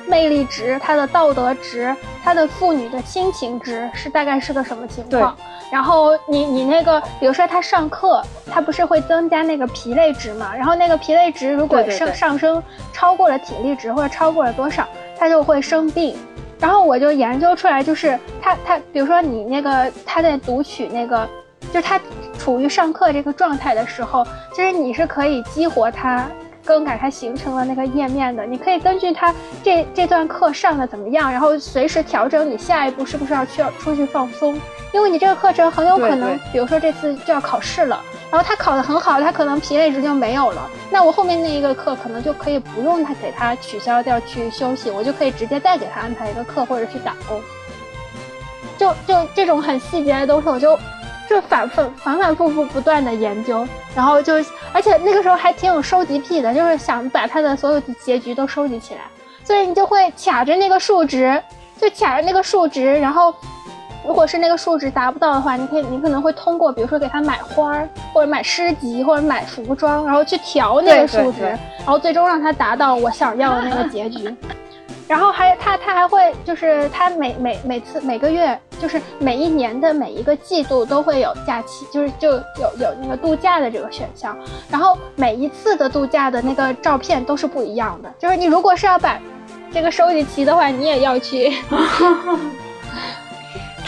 [0.08, 1.94] 魅力值、他的道德值、
[2.24, 5.36] 他的妇女的亲情值是大概是个什么情况？
[5.70, 10.54] 然后你你那个，比如说他上课，他不是会增加那个疲累值嘛？
[10.56, 16.16] 然后那个疲累值如果上上升超过了体力值或者超过了多少，他就会生病。
[16.58, 21.28] 然后我就研究出来，就是他他，比如说你那个他在读取那个，
[21.72, 22.00] 就他
[22.38, 26.26] 处于上课这个状态的时候，其实你是可以激活他。
[26.68, 34.60] 更改它形成了那个页面的，你可以根据它这这段课上的怎么样，然后随时调整你下一步是不是要去出去放松，
[34.92, 37.98] 因为你这个课程很有可能，比如说这次就要考试了，
[38.30, 47.40] 然后他考得很好，他可能疲累值就没有了，那我后面那一个课可能就可以不用他给他取消掉去休息，我就可以直接再给他安排一个课或者去打工，
[48.76, 50.78] 就就这种很细节的东西，我就。
[51.28, 54.34] 就反复反反复复不断的研究，然后就
[54.72, 59.00] 而且那个时候还挺有收集癖的，就是想把它的所有的结局都收集起来，
[59.44, 61.40] 所以你就会卡着那个数值，
[61.78, 63.34] 就卡着那个数值，然后
[64.06, 74.34] 如果是那个数值达不到的话，你可以你可能会通过比如说给他买花儿或者买诗集或者买服装，然后去调那个数值，然后最终让他达到我想要的那个结局。
[75.08, 84.36] 然后还他他还会就是他每每每次每个月就是每一年的每一个季度都会有假期，就是就有有那个度假的这个选项。
[84.70, 88.12] 然后每一次的度假的那个照片都是不一样的。
[88.18, 89.18] 就是你如果是要把
[89.72, 91.52] 这个收集齐的话，你也要去。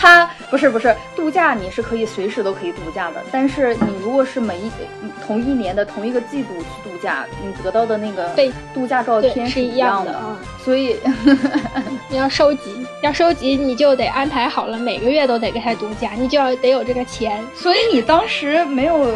[0.01, 3.23] 他不是不是度假，你是可以随时都可以度假的。
[3.31, 4.71] 但是你如果是每一
[5.27, 8.31] 同一年的同一个季度去度假，你得到的那个
[8.73, 10.39] 度假照片是一样的啊。
[10.65, 10.97] 所以
[12.09, 17.45] 你要收集，要收集，你就得安排好了，每个月都得给他度假，你就要得有这个钱。
[17.55, 19.15] 所以你当时没有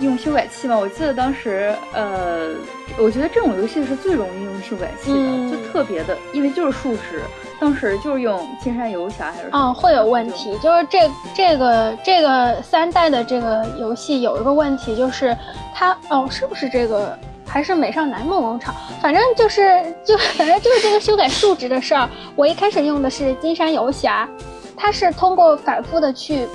[0.00, 0.76] 用修改器吗？
[0.76, 2.50] 我记得当时，呃，
[2.98, 7.22] 我觉得这种游戏是最容易用修改器的，就特别的，因为就是数值。
[7.58, 9.48] 当时就是用金山游侠还是？
[9.52, 10.58] 嗯，会有问题。
[10.58, 15.36] 就是这这个这个三代的这个游戏有一个问题，就是
[15.74, 18.74] 它哦，是不是这个还是美少男梦工厂？
[19.00, 22.08] 反正就是就反正就是这个修改数值的事儿。
[22.34, 24.28] 我一开始用的是金山游侠，
[24.76, 26.46] 它是通过反复的去。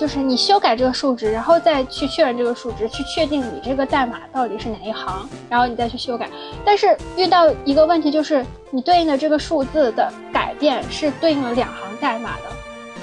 [0.00, 6.26] 就是你修改这个数值，然后再去确认这个数值，去确定你这个代码到底是哪一行，然后你再去修改。
[6.64, 12.44] 但是遇到一个问题，就是你对应的这个数字的改变是对应了两行代码的，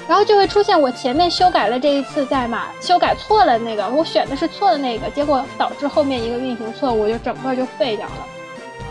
[0.08, 8.26] 然后就会出现我前面修改了这一次代码，修改错了那个，我选的是错的那个，结果导致后面一个运行错误，就整个就废掉了。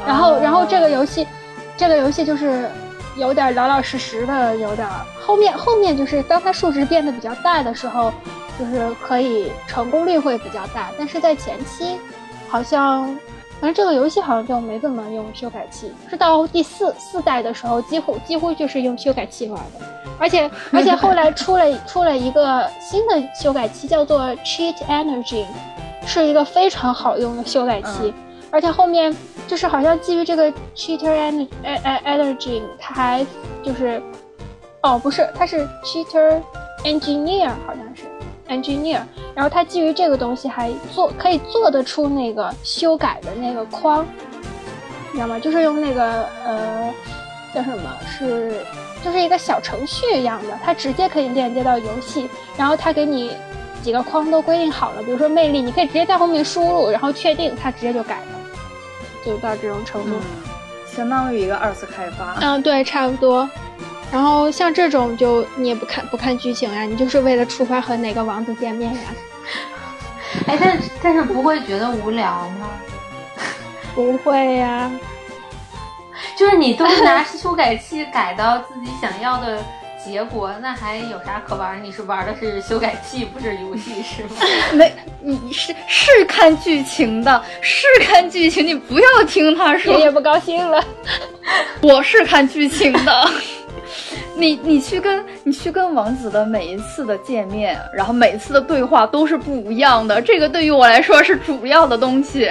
[0.08, 1.28] 然后，然后这个游戏，
[1.76, 2.72] 这个游戏就是。
[3.18, 4.88] 有点老老实实的，有点
[5.20, 8.12] 后面后面就是当它数值变得比较大的时候，
[8.60, 11.98] 就是可以成功率会比较大，但是在前期，
[12.48, 13.06] 好像
[13.60, 19.86] 反正这个游戏好像就没怎么用修改器，是到第四四代的时候，几乎几乎就是用修改器玩的。
[20.20, 25.46] 而且而且后来出了出了一个新的修改器，叫做 Cheat Energy，
[26.06, 28.14] 是一个非常好用的修改器。
[28.52, 29.16] 而且后面
[29.48, 31.44] 就是好像基于这个 Cheater
[32.06, 33.26] Energy，它还
[33.64, 34.02] 就是
[34.82, 36.42] 哦不是，它是 Cheater
[36.84, 38.04] Engineer，好像是。
[38.50, 39.02] engineer，
[39.36, 44.08] 然后它基于这个东西还做可以做得出那个修改的那个框，
[45.12, 45.38] 你知道吗？
[45.38, 46.90] 就是用那个呃
[47.54, 48.62] 叫什么是
[49.04, 53.32] 就是一个小程序一样的，它直接可以链接到游戏，然后它给你
[53.84, 58.22] 几个框都规定好了，比如说魅力，你可以直接在后面输入，然后确定，它直接就改，
[59.28, 60.16] 就到这种程度，
[60.86, 62.38] 相当于一个二次开发。
[62.40, 63.48] 嗯，对，差不多。
[64.10, 69.02] 然后像这种就你也不看不看剧情呀，你就是为了触发和哪个王子见面呀？
[70.48, 72.70] 哎，但但是不会觉得无聊吗？
[73.94, 74.90] 不会呀，
[76.38, 79.62] 就是你都拿修改器改到自己想要的
[80.08, 81.84] 结果，那还有啥可玩？
[81.84, 84.40] 你是玩的是修改器，不是游戏是吗？
[84.74, 89.94] 没，你是是看剧情的，是看剧情，你不要听他说。
[89.94, 90.82] 爷爷不高兴了，
[91.82, 93.32] 我是看剧情的。
[94.36, 100.22] 你你去跟你去跟王子的每一次的见面，然后每次的对话都是不一样的。
[100.22, 102.50] 这个对于我来说是主要的东西。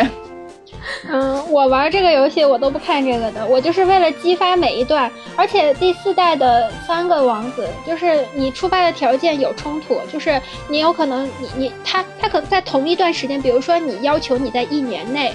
[1.08, 5.10] 嗯，我玩这个游戏我都不看这个的，我就是为了激发每一段。
[5.36, 15.34] 而且第四代的三个王子，就是你触发的条件有冲突，就是你有可能你你他他可能在同一段时间，比如说你要求你在一年内。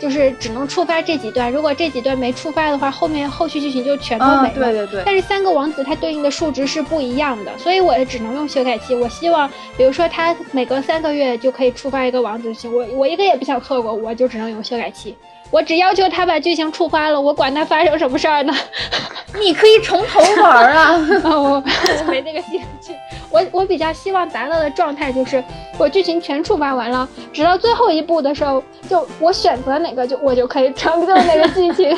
[0.00, 4.54] 就是只能触发这几段，如果这几段没触发的话，后面后续剧情就全都没了。
[4.54, 5.02] 对对对。
[5.04, 8.94] 但是三个王子它对应的数值是不一样的，所以我也只能用修改器。
[8.94, 15.14] 我希望，比如说他每隔三个月就可以触发一个王子我我一个也不想错过，我就只能用修改器。
[15.50, 18.54] 我只要求他把剧情触发了，我管他发生什么事儿呢？
[19.38, 20.92] 你可以从头玩啊！
[21.24, 22.92] 我我没那个兴趣。
[23.30, 25.42] 我我比较希望达到的状态就是，
[25.78, 31.96] 我剧情全触发完了，直到最后一步的时候，就我选择哪个，就我就可以成就哪个剧情。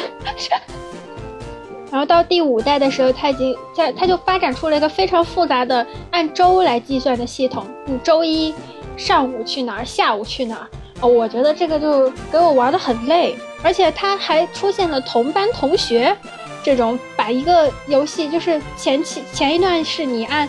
[1.90, 7.66] 然后到第五代的时候，它已经在，它就发展出了一个非常复杂的按周来计算的系统。
[7.86, 8.54] 你周一
[8.96, 10.66] 上午去哪儿，下午去哪儿？
[11.02, 16.16] 哦，我觉得这个就给我玩的很累，而且他还出现了同班同学，
[16.62, 20.48] 这种把一个游戏就是前期前一段是你按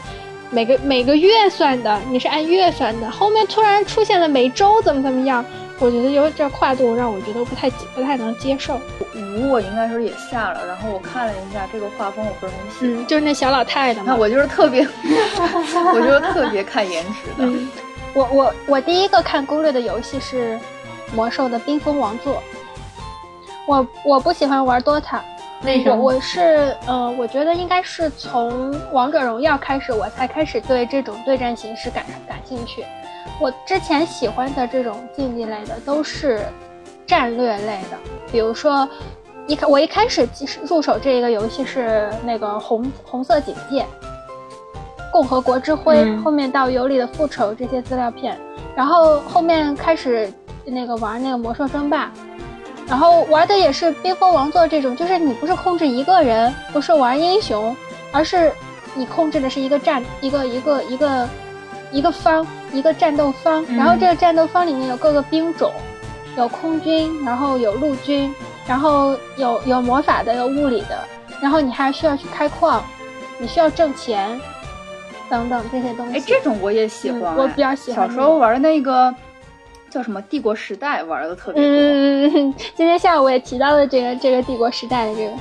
[0.52, 5.44] 每个每个月算的，你是按月算的，后面突然出现了每周怎么怎么样，
[5.80, 8.80] 我觉得有这跨度让我觉得不太不太能接受。
[9.16, 14.86] 五我应该说也下了，然后我看了一下这个画风，我不是很喜欢，就是那小老太太嘛，我就是特别，
[15.96, 17.50] 我就是特别看颜值的。
[18.14, 20.60] 我我我第一个看攻略的游戏是
[21.16, 22.42] 魔兽的冰封王座。
[23.66, 25.22] 我我不喜欢玩 DOTA，
[25.64, 25.96] 为什么？
[25.96, 32.86] 我是呃，我觉得应该是从王者荣耀开始，我才开始对这种对战形式感感兴趣。
[33.40, 36.46] 我之前喜欢的这种竞技类的都是
[37.08, 37.98] 战略类的，
[38.32, 38.88] 比如说
[39.48, 40.28] 一开我一开始
[40.64, 43.86] 入手这一个游戏是那个红红色警戒。
[45.14, 48.36] 共和国之辉，后面到尤里的复仇这些资料片，
[48.76, 50.28] 然后后面开始
[50.66, 52.12] 那个玩那个魔兽争霸，
[52.88, 57.76] 然后玩的也是冰封王座这种，就是你不是控制一个人，不是玩英雄，
[58.12, 58.52] 而是
[58.96, 61.30] 你控制的是一个战一个一个一个
[61.92, 65.72] 一个方一个战斗方，然后这个战斗方里面有各个兵种，
[66.36, 68.34] 有空军，然后有陆军，
[68.66, 70.98] 然后有有魔法的，有物理的，
[71.40, 72.84] 然后你还需要去开矿，
[73.38, 74.42] 你需要挣钱。
[75.34, 78.08] 等等这些东西，哎，这种我也喜欢，我比较喜欢。
[78.08, 79.12] 小时候玩的那个
[79.90, 81.72] 叫什么《帝国时代》，玩的特别多。
[81.72, 85.36] 嗯，今天下午我也提到了这个这个《帝国时代》的这个，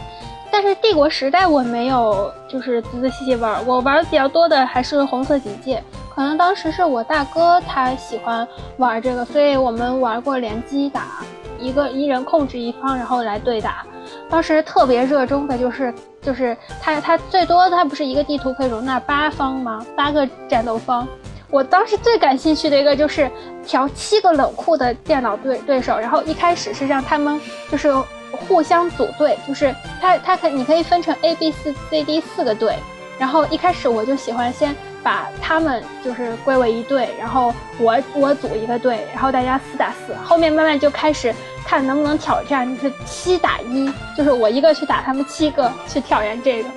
[0.50, 5.76] 但是《帝国时代》我没有就是仔仔细细玩，我玩的比较多的还是《红色警戒》，
[6.14, 11.22] 可能当时是我大哥他喜欢玩这个，所以我们玩过联机打，
[11.58, 13.84] 一个一人控制一方，然后来对打。
[14.32, 15.92] 当时特别热衷的就是，
[16.22, 19.84] 就是它它最多它不是一个地图可以容纳八方吗？
[19.94, 21.06] 八个战斗方。
[21.50, 23.30] 我当时最感兴趣的一个就是
[23.62, 27.38] 调七个冷酷的电脑对对手，然后一开始是让他们
[27.70, 27.92] 就是
[28.30, 31.52] 互相组队，就是它它可你可以分成 A、B、
[31.90, 32.74] C、D 四个队，
[33.18, 41.34] 然后一开始我就喜欢先把他们就是归为一队，然后我我组一个队，然后大家四打四，后面慢慢就开始。
[41.64, 46.68] 看能不能挑战，就是七打一，就是我一个去打他们七个，去挑战这个。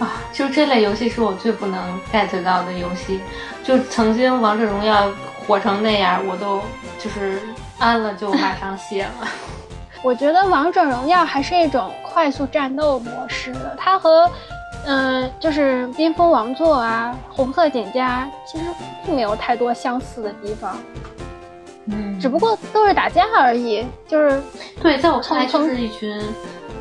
[0.00, 3.20] 啊，就这类游戏是我最不能 get 到的游戏。
[3.62, 5.12] 就曾经王者荣耀
[5.46, 6.62] 火成那样，我都
[6.98, 7.38] 就是
[7.78, 9.28] 安了就马上卸了。
[10.02, 14.28] 我觉得王者荣耀还是一种快速战斗模式的，它和
[14.86, 18.64] 嗯就是冰封王座啊、红色蒹葭其实
[19.04, 20.76] 并没有太多相似的地方。
[21.86, 24.40] 嗯，只不过都是打架而已，就是
[24.82, 26.18] 对，在我看来就是一群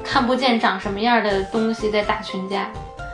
[0.04, 2.70] 看不见长什么样的东西在打群架。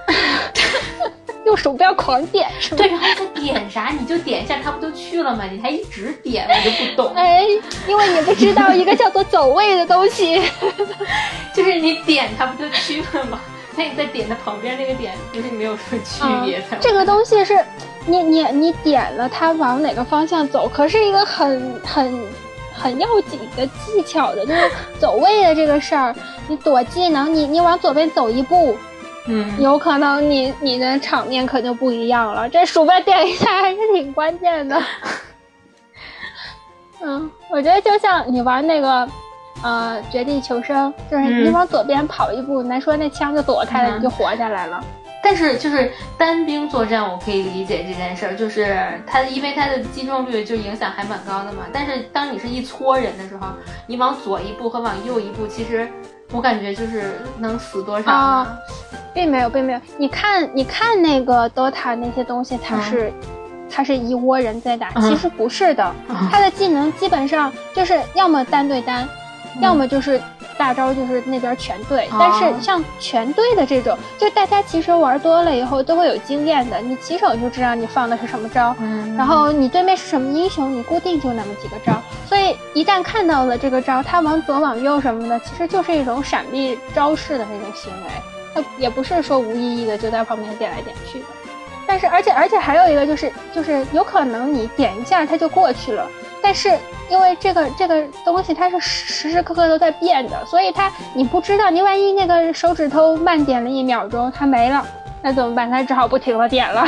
[1.46, 2.78] 用鼠标狂点是吗？
[2.78, 5.46] 对，然后他点啥你就点一下，他不就去了吗？
[5.52, 7.14] 你还一直点，我就不懂。
[7.16, 7.44] 哎，
[7.88, 10.40] 因为你不知道一个叫做走位的东西，
[11.56, 13.40] 就是你点它不就去了吗？
[13.80, 16.66] 那你再点它旁边那个点，不是没有什么区别的。
[16.82, 17.58] 这个东西是
[18.06, 22.22] 你你你点了它往哪个方向走，可是一个很很
[22.74, 24.70] 很要紧的技巧的，就是
[25.00, 26.14] 走位的这个事儿。
[26.50, 28.76] 你躲技能，你你往左边走一步。
[29.28, 32.50] 嗯，有可能你你的场面可就不一样了。
[32.50, 34.78] 这鼠标点一下还是挺关键的。
[37.00, 39.08] 嗯，我觉得就像你玩那个，
[39.64, 44.84] 呃，绝地求生，就是你往左边跑一步，难说那枪就躲开了，你就活下来了。
[45.22, 51.64] 但是就是单兵作战，我可以理解这件事儿，就是它因为它的击中率就影响还蛮高的嘛。
[51.74, 53.48] 但是当你是一撮人的时候，
[53.86, 55.88] 你往左一步和往右一步，其实。
[56.32, 58.56] 我感觉就是能死多少啊，
[59.16, 59.82] 并没有，并没有。
[59.98, 63.12] 你看，你看那个 DOTA 那些东西，它是，
[63.68, 65.92] 它是一窝人在打，其实不是的。
[66.30, 69.10] 它的技能基本上就是要么单对单，
[69.60, 70.22] 要么就是。
[70.58, 78.76] 大招就是那边全对，但是像全对的这种，就大家其实玩多了以后都会有经验的，你起手就知道你放的是什么招，
[79.16, 81.94] 然后你对面是什么英雄，你固定就那么几个招，
[82.28, 88.10] 所以一旦看到了这个招，他往左往右什么的，其实就是一种闪避招式的那种行为，
[88.54, 91.26] 他也不是说无意义的就在旁边点来点去的。
[91.88, 96.06] 但是而且而且还有一个就是就是有可能你点一下它就过去了。
[96.42, 96.78] 但是
[97.10, 104.86] 因为这个这个东西它是时时刻刻都在变的，所以它你不知道，你万一那个手指头慢点了一秒钟，它没了，
[105.22, 105.70] 那怎么办？
[105.70, 106.86] 它只好不停的点了，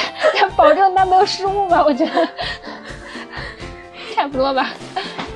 [0.56, 1.84] 保证它没有失误吧？
[1.84, 2.28] 我觉得
[4.14, 4.70] 差不多吧。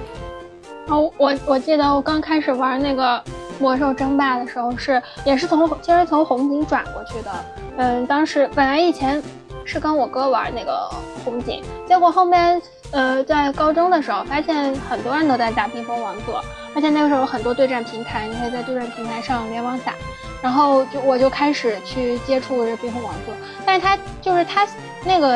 [0.88, 3.22] 哦，我我记得我刚开始玩那个
[3.58, 7.30] 魔兽争霸的时候是也是从其实从红警转过去的，
[7.76, 9.22] 嗯，当时本来以前
[9.64, 10.88] 是跟我哥玩那个
[11.24, 12.60] 红警，结果后面。
[12.92, 19.94] 呃，在高中的时候，发现很多人都在打冰封王座，而且那个时候有很多对战平台，你可以在对战平台上联网打。
[20.42, 23.34] 然后就我就开始去接触这冰封王座，
[23.64, 24.66] 但是它就是它
[25.04, 25.28] 那个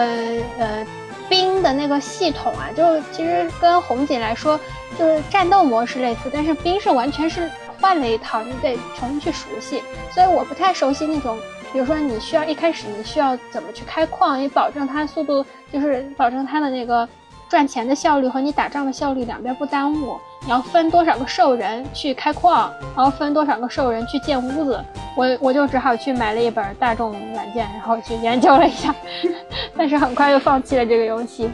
[0.59, 0.85] 呃
[1.29, 4.59] 冰的那个系统啊，就其实跟红警来说
[4.99, 7.51] 就是战斗模式类似，但是冰是完全是
[7.81, 9.83] 换了一套，你得重新去熟悉。
[10.11, 11.39] 所以我不太熟悉那种，
[11.71, 17.07] 比如说你需要一开始你需要怎么去开矿，以保证它速度，就是保证它的那个。
[17.55, 20.19] 赚钱的效率和你打仗的效率两边不耽误。
[20.41, 24.85] 你要分多少个兽人去开矿，然后分多少个兽人去建屋子。
[25.17, 28.93] 我我就只好去买了一本大众软件，然后去研究了一下，
[29.79, 31.49] 但是很快又放弃了这个游戏，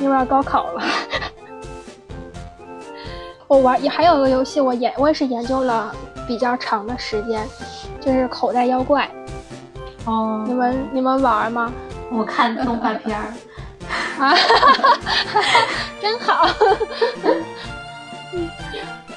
[0.00, 0.82] 因为要高考了。
[3.46, 5.94] 我玩也还有个游戏，我研我也是研究了
[6.26, 7.46] 比较长的时间，
[8.00, 9.06] 就是口袋妖怪。
[10.06, 11.70] 哦，你们你们玩吗？
[12.10, 13.34] 我看动画片儿。
[14.18, 14.34] 啊，
[16.00, 16.48] 真好！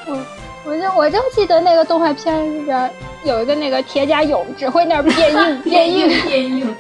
[0.05, 0.25] 我
[0.65, 2.91] 我就我就记得那个动画片里边
[3.23, 6.75] 有一个那个铁甲勇，只会那 变硬变硬变硬，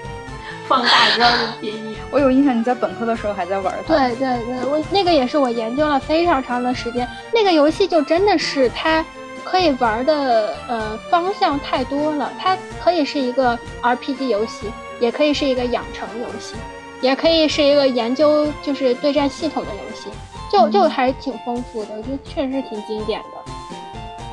[0.67, 1.95] 放大招就变硬。
[2.11, 3.95] 我有印象，你在本科的时候还在玩它。
[3.95, 7.07] 对对对，我那个也是我研究了非常长的时间。
[7.33, 9.05] 那个游戏就真的是它
[9.43, 16.55] 可以玩的呃方向太多了，它可以是一个 RPG 游戏，也可以是一个养成游戏。
[17.01, 20.09] 也可以是一个研究就是对战系统的游戏，
[20.51, 23.51] 就就还挺丰富的，我觉得确实挺经典的。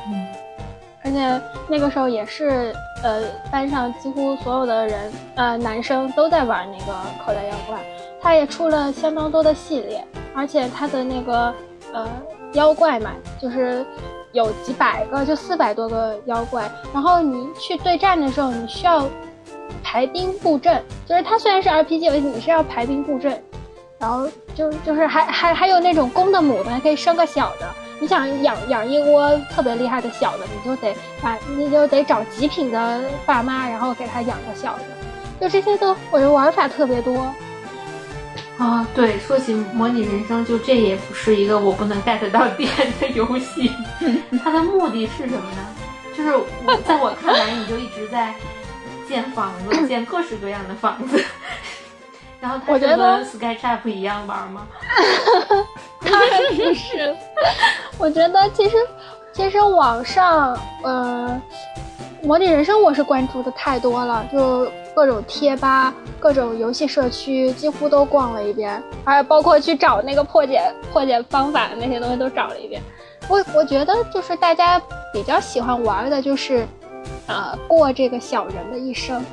[0.07, 0.27] 嗯，
[1.03, 6.93] 而且那个时候也是，呃，班上几乎所有的人，呃，男生都在玩那个
[7.25, 7.79] 口袋妖怪，
[8.21, 10.05] 它也出了相当多的系列，
[10.35, 11.53] 而且它的那个
[11.93, 12.07] 呃
[12.53, 13.11] 妖怪嘛，
[13.41, 13.85] 就是
[14.33, 19.07] 有几百个，就四百多个妖怪，然后你去对战的时候，你需要。
[19.89, 23.41] 排兵布阵，就是它虽然是 RPG 游戏，你是要排兵布阵，
[23.97, 27.65] 然后就就是还还还有那种公的母的，还可以生个小的。
[27.97, 34.83] 你想养养一窝特别厉害的小的，你就得把你就得找极品的爸妈，然后给他养个小的。
[35.39, 37.33] 就这些都，我觉得玩法特别多。
[38.57, 42.69] 啊，对，说起模拟人生，就这也不是一个我不能 get 到点
[42.99, 43.71] 的游戏。
[44.43, 45.65] 它的目的是什么呢？
[46.13, 48.35] 就是我在我看来，你就一直在。
[49.07, 51.23] 建房子， 建各式各样的房子。
[52.39, 54.67] 然后它我觉得和 SketchUp 一样玩吗？
[56.05, 57.15] 当然不是。
[57.97, 58.77] 我觉得其实
[59.33, 61.41] 其实网上，呃，
[62.21, 70.61] 模拟人生我是关注的太多了，就各种贴吧、各种游戏社区几乎都逛了一遍，还有包括去找那个破解
[70.93, 72.79] 破解方法的那些东西都找了一遍。
[73.27, 74.79] 我我觉得就是大家
[75.11, 76.67] 比较喜欢玩的就是，
[77.27, 79.23] 呃，过这个小人的一生，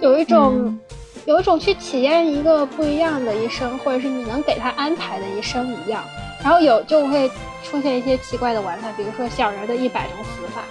[0.00, 0.54] 有一种。
[0.56, 0.80] 嗯
[1.26, 6.02] 有一种去体验一个不一样的一生，或者是你能给他安排的一生一样。
[6.42, 7.30] 然后有就会
[7.62, 10.62] 出现一些奇怪的玩法，比如说小人的一百种死法，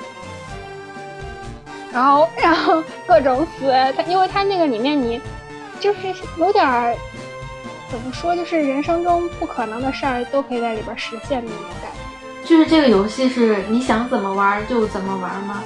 [1.94, 5.22] 然后 然后各种死，他因为他那个里面你
[5.80, 6.00] 就是
[6.38, 6.96] 有点儿
[7.92, 12.50] 怎么说，就是人生中不可能的事儿都可以在里边实现的那种感觉。
[12.50, 15.64] 就是这个游戏是你想怎么玩就怎么玩吗？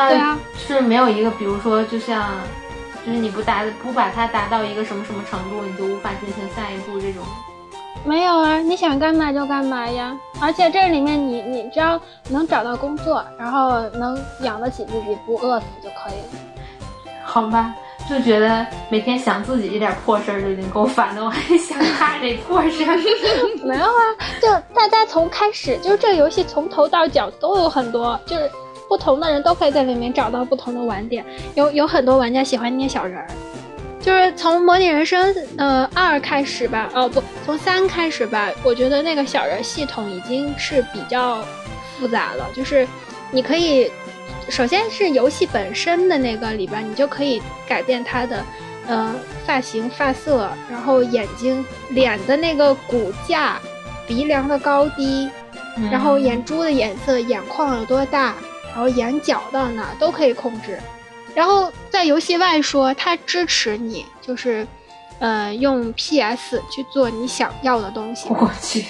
[0.00, 2.30] 它对啊是没有一个，比如说就像，
[3.04, 7.22] 就是你不达不把它达到一个什么什么程度，你就无法进行下一步这种。
[8.02, 10.16] 没有啊，你想干嘛就干嘛呀。
[10.40, 17.12] 而且这里面你你只要能找到工作，然后能养得起自己，不饿死就可以了。
[17.22, 17.74] 好吧，
[18.08, 22.96] 就觉得每天想自己这点破事儿就已经够烦的，我还想他这破事儿。
[23.62, 24.02] 没有啊，
[24.40, 28.50] 就大家从开始就是这个游戏从头到脚都有很多，就是
[28.90, 31.24] 不同的人都可以在里面找到不同的玩点。
[31.54, 33.26] 有有很多玩家喜欢捏小人儿，
[34.00, 41.40] 就是从模拟人生呃二开始吧，哦不，从三开始吧，我觉得那个小人系统已经是比较
[41.96, 42.84] 复杂了，就是
[43.30, 43.88] 你可以。
[44.48, 48.44] 首先是游戏本身的那个里边，你就可以改变它的，
[48.88, 49.14] 呃，
[49.46, 53.60] 发型、发色，然后眼睛、脸的那个骨架、
[54.08, 55.30] 鼻梁的高低，
[55.88, 58.34] 然后眼珠的颜色、眼眶有多大，
[58.74, 60.78] 然后眼角到哪儿都可以控制。
[61.34, 64.66] 然后在游戏外说，它支持你就是，
[65.20, 68.28] 呃，用 PS 去做你想要的东西。
[68.28, 68.84] 我去，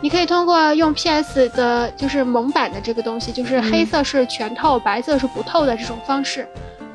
[0.00, 6.46] 你可以通过用 PS 的，就是蒙版的这个东西，就是嗯黑色是全透，白色是不透的这种方式，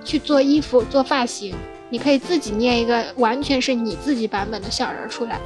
[0.05, 1.53] 去做衣服、做发型。
[1.89, 5.39] 你可以自己捏一个完全是你自己版本的小人儿出来，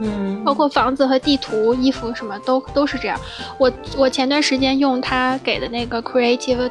[0.00, 3.20] 嗯，包括房子和地图、衣服什么都都是这样。
[3.58, 6.70] 我我前段时间用他给的那个 Creative，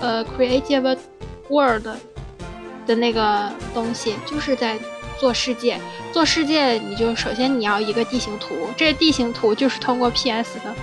[0.00, 0.96] 呃 Creative
[1.48, 1.86] World
[2.86, 4.78] 的那个东西，就是在
[5.18, 5.78] 做世界。
[6.12, 10.74] 做世界，你就首先你要一个地形图，这个地形图就是通过 PS 的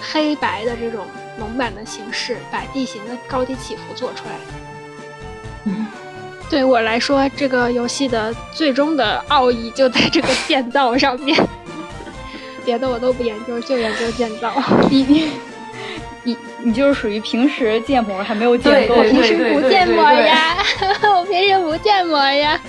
[0.00, 1.04] 黑白的这种
[1.38, 4.32] 蒙版的形式，把地形的高低起伏做出来。
[5.64, 5.86] 嗯
[6.50, 11.40] 对我来说，这个游戏的最终的奥义就在这个建造上面，
[12.64, 14.52] 别的我都不研究，就研究建造。
[14.90, 15.30] 你你
[16.24, 20.56] 你你就是属于平时建模还没有建构，平时不建模呀，
[21.16, 22.60] 我平时不建模呀。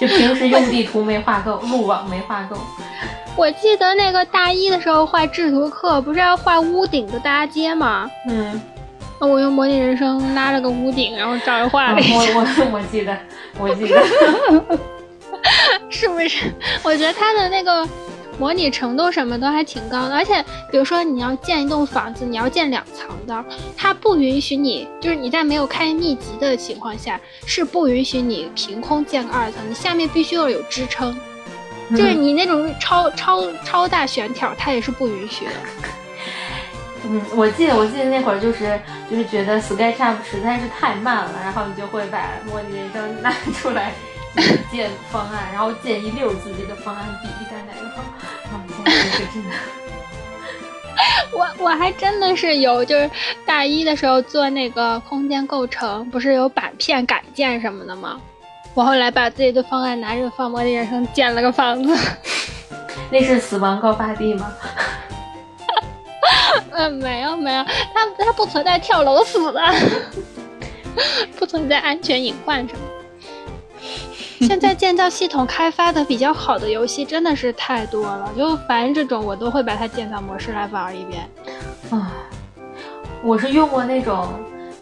[0.00, 2.56] 就平时用地图没画够，路网没画够。
[3.36, 8.10] 我记得那个大一的时候画制图课，不是要画屋顶的搭接吗？
[8.28, 8.71] 嗯，那
[9.26, 13.16] 我用模拟人生拉了个屋顶，然后照着画了一下，我我 我记得，
[13.58, 14.78] 我记得。
[15.88, 16.52] 是不是？
[16.82, 17.86] 我觉得它的那个
[18.38, 23.44] 模拟程度什么都还挺高的，而且比如说你要建一栋房子，你要建两层的，
[23.76, 31.14] 它不允许你，就是你在没有开秘籍的情况下，是不允许你凭空建个二层，你下面必须要有支撑，
[31.90, 35.52] 就是你那种超超超大悬挑，它也是不允许的。
[37.04, 38.78] 嗯，我记得我记得那会儿就是
[39.10, 43.92] 就是觉得 SketchUp 实在是太慢了，然后你就会把模拟人生拿出来
[44.70, 48.02] 建方案，然后建一溜自己的方案比一下哪个好。
[48.44, 49.50] 然后我现在是真的，
[51.36, 53.10] 我我还真的是有，就是
[53.44, 58.20] 大一的时候做那个空间构成，不是有板片改建什么的吗？
[58.74, 61.94] 我后来把自己的方案拿着放模拟人生建了个房子。
[63.10, 64.50] 那是死亡高发地吗？
[66.70, 67.64] 嗯，没有没有，
[67.94, 69.60] 它它不存在跳楼死的，
[71.38, 72.80] 不存在安全隐患什么。
[74.40, 81.28] 现在建造系统开发的比较好的游戏真的是太多了，就凡这种我都会把它建造模式来玩一遍。
[81.90, 82.12] 啊，
[83.22, 84.28] 我是用过那种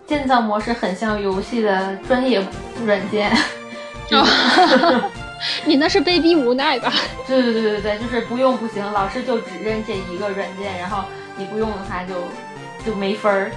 [0.06, 2.42] 建造模式很像游戏的专业
[2.86, 3.30] 软件。
[5.64, 6.92] 你那是被逼无奈吧？
[7.26, 11.04] 对对对对对，就是不用不行，老师就只认这一个软件，然后
[11.36, 12.14] 你不用的话就
[12.84, 13.50] 就没分儿。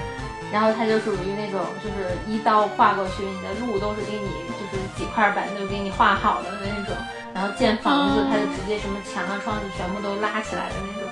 [0.51, 6.95] 然后它就属于那种，就是一刀划过去，你的路都是给你就是几块板就给你画好的那种。
[7.33, 11.09] 然后建房子，哦它就直接什么墙啊窗子全部都拉起来的那种。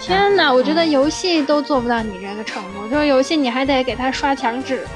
[0.00, 4.86] 天哪，我觉得游戏都做不到你这个程度，就是游戏你还得给它刷墙纸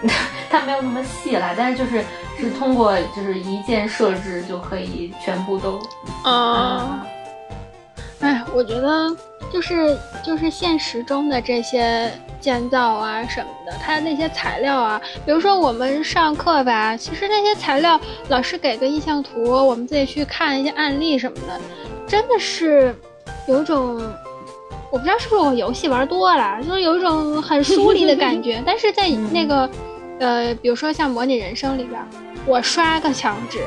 [0.00, 0.12] 呢。
[0.50, 2.04] 它 没有那么细了，但是就是
[2.36, 5.80] 是通过就是一键设置就可以全部都
[6.24, 7.06] 啊。
[8.22, 9.14] 哎，我觉得
[9.52, 12.10] 就是就是现实中的这些
[12.40, 21.60] 建造啊什么的，它那些材料啊，比如说我们上课吧，其实那些材料老师给个意向图，我们自己去看一些案例什么的，
[22.06, 22.94] 真的是
[23.48, 24.00] 有种
[24.90, 28.62] 我不知道是不是我游戏玩多了，就是有一种很 疏离的感觉。
[28.64, 29.68] 但是在那个
[30.20, 32.00] 呃，比如说像模拟人生里边，
[32.46, 33.58] 我刷个墙纸，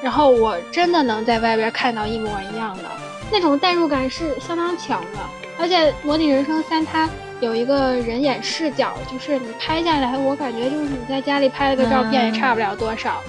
[0.00, 2.84] 然后我真的能在外边看到一模一样的。
[3.30, 5.18] 那种代入感是相当强的，
[5.58, 7.08] 而且《模拟人生三》它
[7.40, 13.22] 有一个人眼视角，就是你拍下来，我感觉就是你在家里拍了个照片也差不了多少，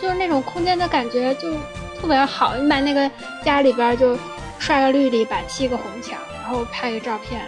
[0.00, 1.52] 就是那种空间的感觉就
[2.00, 2.56] 特别好。
[2.56, 3.10] 你把那个
[3.44, 4.18] 家里边就
[4.58, 7.42] 刷个绿地板，砌个红墙，然后拍个照片，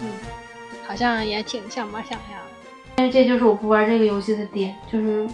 [0.00, 0.08] 嗯，
[0.86, 2.38] 好像也挺像模想象。
[2.96, 5.26] 但是这就是我不玩这个游戏的点，就是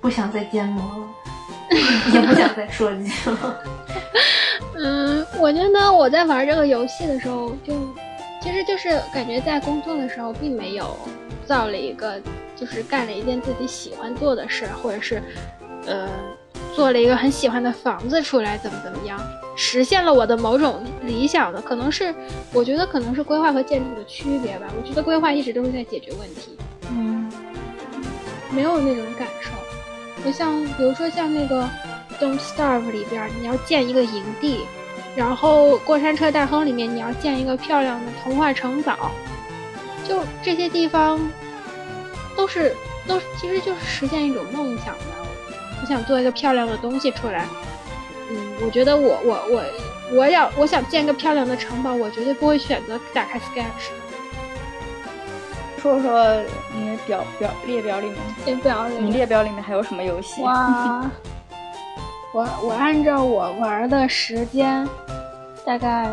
[0.00, 1.27] 不想再建模了，
[2.12, 3.62] 也不想再说你了。
[4.76, 7.74] 嗯，我觉得我在玩这个游戏的时候，就
[8.42, 10.96] 其实就是感觉在工作的时候，并没有
[11.46, 12.20] 造了一个，
[12.56, 15.20] 就是干了一件自己喜欢做的事，或者是，
[15.86, 16.08] 呃，
[16.74, 19.20] 做了一个很喜欢的房子出来，怎么怎么样，
[19.56, 22.14] 实现了我的某种理想的，可能是
[22.52, 24.66] 我觉得可能是规划和建筑的区别吧。
[24.80, 26.56] 我觉得规划一直都是在解决问题，
[26.92, 27.28] 嗯，
[28.50, 29.57] 没有那种感受。
[30.24, 31.68] 就像比如说像那个。
[32.20, 34.66] Don't Starve 里边，你要建一个营地，
[35.14, 39.12] 然后过山车大亨里面，你要建一个漂亮的童话城堡，
[40.04, 41.20] 就这些地方，
[42.36, 42.74] 都是
[43.06, 45.04] 都其实就是实现一种梦想的。
[45.80, 47.46] 我想做一个漂亮的东西出来，
[48.32, 49.64] 嗯，我觉得我我我
[50.16, 53.92] 我要我想建个漂亮的城堡，我绝对不会选择打开 Sketch。
[55.78, 56.36] 说说
[56.74, 60.42] 你的表表列表里面，列表里你列表里面还有什么游戏？
[60.42, 61.08] 哇！
[62.34, 64.86] 我我按照我玩的时间，
[65.64, 66.06] 大概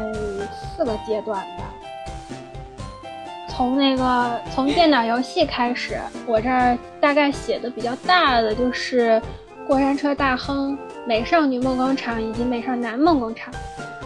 [0.77, 1.63] 四个阶段吧。
[3.49, 9.21] 从那个从电脑游戏开始，我这儿大概写的比较大的就是
[9.67, 10.73] 《过山车大亨》
[11.05, 13.53] 《美少女梦工厂》以及《美少男梦工厂》。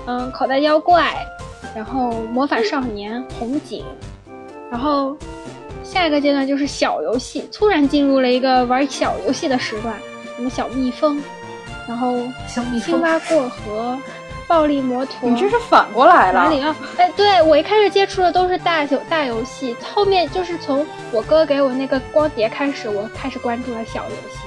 [0.06, 1.16] 嗯，口袋妖怪，
[1.76, 3.86] 然后魔法少年红警，
[4.70, 5.18] 然后
[5.84, 9.96] 下一个阶段就是小游戏，突然进入了一个玩小游戏的时段，
[10.36, 11.22] 什么小蜜蜂。
[11.88, 12.20] 然后，
[12.84, 13.98] 青蛙过河，
[14.48, 16.44] 暴力摩托，你这是反过来了。
[16.44, 24.38] 马里奥，哎，对我一开始接触的都是大游大游戏，后面就是从我哥给我那个光碟开始，我开始关注了小游戏。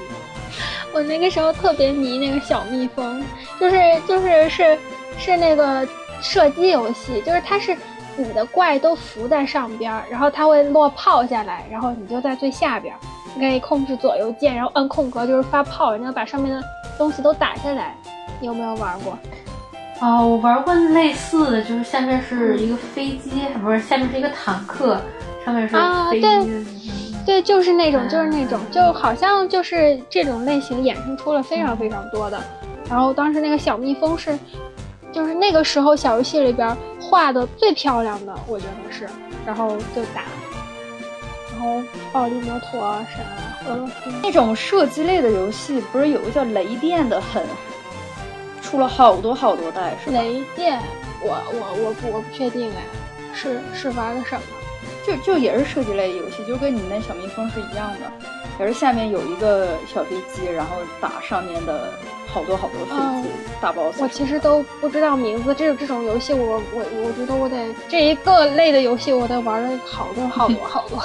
[0.93, 3.25] 我那个时候特别迷那个小蜜蜂，
[3.59, 4.79] 就是就是是
[5.19, 5.85] 是那个
[6.21, 7.77] 射击游戏，就是它是
[8.17, 12.95] 你的怪都浮在上边，然后它会落炮下来，然后你就在最下边，
[13.35, 16.63] 你可以控制左右键，然后按空格就是发炮，然后把上面的。
[16.99, 17.97] 东西都打下来，
[18.39, 19.19] 你有没有玩过？
[20.01, 23.31] 哦，我玩过类似的，就是下面是一个飞机，
[23.63, 25.01] 不是下面是一个坦克，
[25.43, 26.27] 上面是飞机。
[26.27, 26.65] 啊，对，
[27.25, 32.39] 对，就是那种，就是那种，就好像就是这种类型衍生出了非常非常多的。
[32.91, 34.39] 然后当时那个小蜜蜂是，
[35.13, 39.09] 就是那个时候小游戏里边画的最漂亮的，我觉得是。
[39.45, 40.23] 然后就打，
[41.51, 41.83] 然后
[42.13, 42.81] 暴力摩托
[43.15, 43.21] 啥。
[44.23, 47.45] 那种射击类的游戏，不是有个叫雷电的，很
[48.63, 50.19] 出了好多好多代，是吧？
[50.19, 50.81] 雷电，
[51.21, 52.83] 我我我不我不确定哎，
[53.35, 54.43] 是是玩的什么？
[55.07, 58.13] 就就也是射击类游戏，就跟你那小蜜蜂是一样的，
[58.59, 61.89] 也是下面有一个小飞机，然后打上面的
[62.27, 63.29] 好多好多飞机
[63.61, 64.01] 大 boss。
[64.01, 71.03] 我其实都不知道名字，这种这种游戏，我我我觉得我得这一个类的游戏，我得玩了好多好多 好多。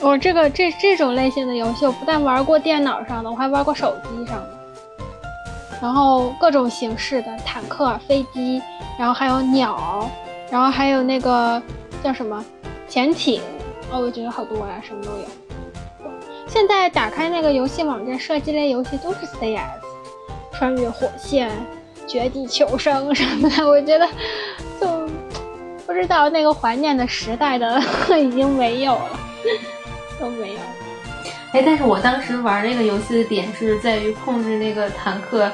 [0.00, 4.50] 我这个这这种类型的游戏，我不但玩过电脑上的，我还玩过手机上的。
[5.80, 8.60] 然后各种形式的坦克、飞机，
[8.98, 10.10] 然后还有鸟，
[10.50, 11.60] 然后还有那个
[12.02, 12.44] 叫什么
[12.88, 13.40] 潜艇，
[13.90, 15.24] 哦，我觉得好多呀，什么都有。
[16.54, 19.58] 现在打开那个游戏网站，射击类游戏都是 CS，
[20.52, 21.50] 穿越火线、
[22.06, 24.08] 绝地求生什么的，我觉得
[24.80, 24.86] 就
[25.84, 27.82] 不知道那个怀念的时代的
[28.16, 29.18] 已经没有了。
[30.20, 30.60] 都没有，
[31.50, 35.50] 哎，但是我当时玩那个游戏的点是在于控制那个坦克，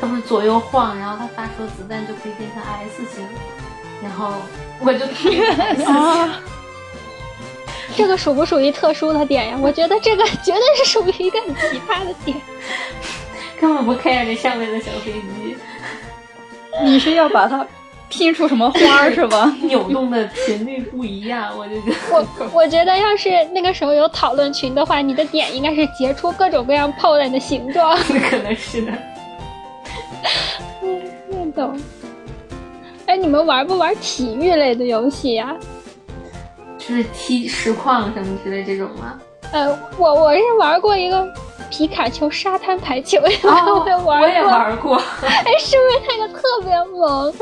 [0.00, 3.22] 它不是左右晃，然后它发射子弹就可以变成 S 型，
[4.02, 4.32] 然后
[4.80, 6.30] 我就特别 S 型。
[7.96, 9.58] 这个属不属于特殊的点呀？
[9.60, 12.36] 我觉得这个绝对是属于一个很奇葩的点，
[13.60, 15.56] 根本不 care 这上面的小飞机。
[16.84, 17.66] 你是要把它
[18.08, 19.52] 拼出什么花是吧？
[19.62, 27.96] 扭动的频率不一样，我就觉得我我觉得要是那个时候有讨论群的话，你的点应该是截出各种各样炮弹的形状。
[28.30, 28.92] 可能是的。
[30.82, 31.80] 嗯，那懂。
[33.06, 35.56] 哎，你们玩不玩体育类的游戏呀？
[36.88, 39.20] 就是踢实况什么之类这种吗？
[39.52, 41.26] 呃，我我是玩过一个
[41.70, 44.14] 皮卡丘沙滩排球，哦 我也玩过。
[44.22, 44.96] 我也玩过。
[45.22, 47.32] 哎，是不是那个特别萌？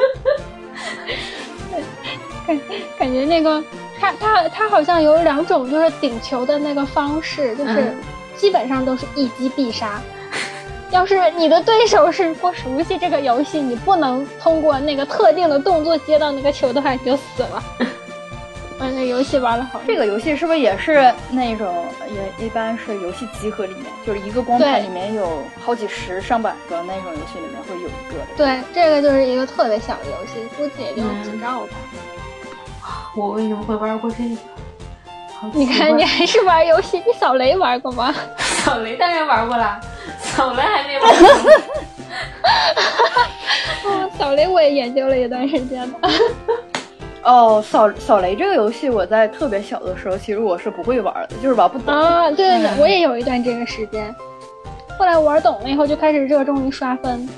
[2.47, 2.61] 感
[2.99, 3.63] 感觉那个
[4.01, 7.97] 它它它好像有两种就是顶球的那个方式，就是嗯
[8.37, 10.01] 基本上都是一击必杀。
[10.91, 17.63] 要是你的对手是不熟悉这个游戏，你不能通过那个特定的动作接到那个球的话，你就死了。
[18.87, 19.80] 我那游戏玩的好。
[19.87, 28.26] 这个游戏是不是也是那种也一般是游戏集合里面，就是一个光盘里面有好几十上百个那种游戏里面会有一个的。
[28.37, 31.68] 对，这个就是一个特别小的游戏，估计也就几兆吧。
[33.16, 34.37] 我为什么会玩过这个？
[35.53, 38.14] 你看，你还是玩游戏，你扫雷玩过吗？
[38.39, 39.80] 扫雷当然玩过啦，
[40.20, 41.28] 扫雷还没玩过。
[43.91, 45.99] 哦，扫雷我也研究了一段时间的。
[47.27, 51.93] 哦，扫扫雷这个游戏，我在特别小的时候，其实我是不会玩的，就是玩不懂。
[51.93, 54.14] 啊，对对对，我也有一段这个时间。
[54.97, 57.29] 后来玩懂了以后，就开始热衷于刷分。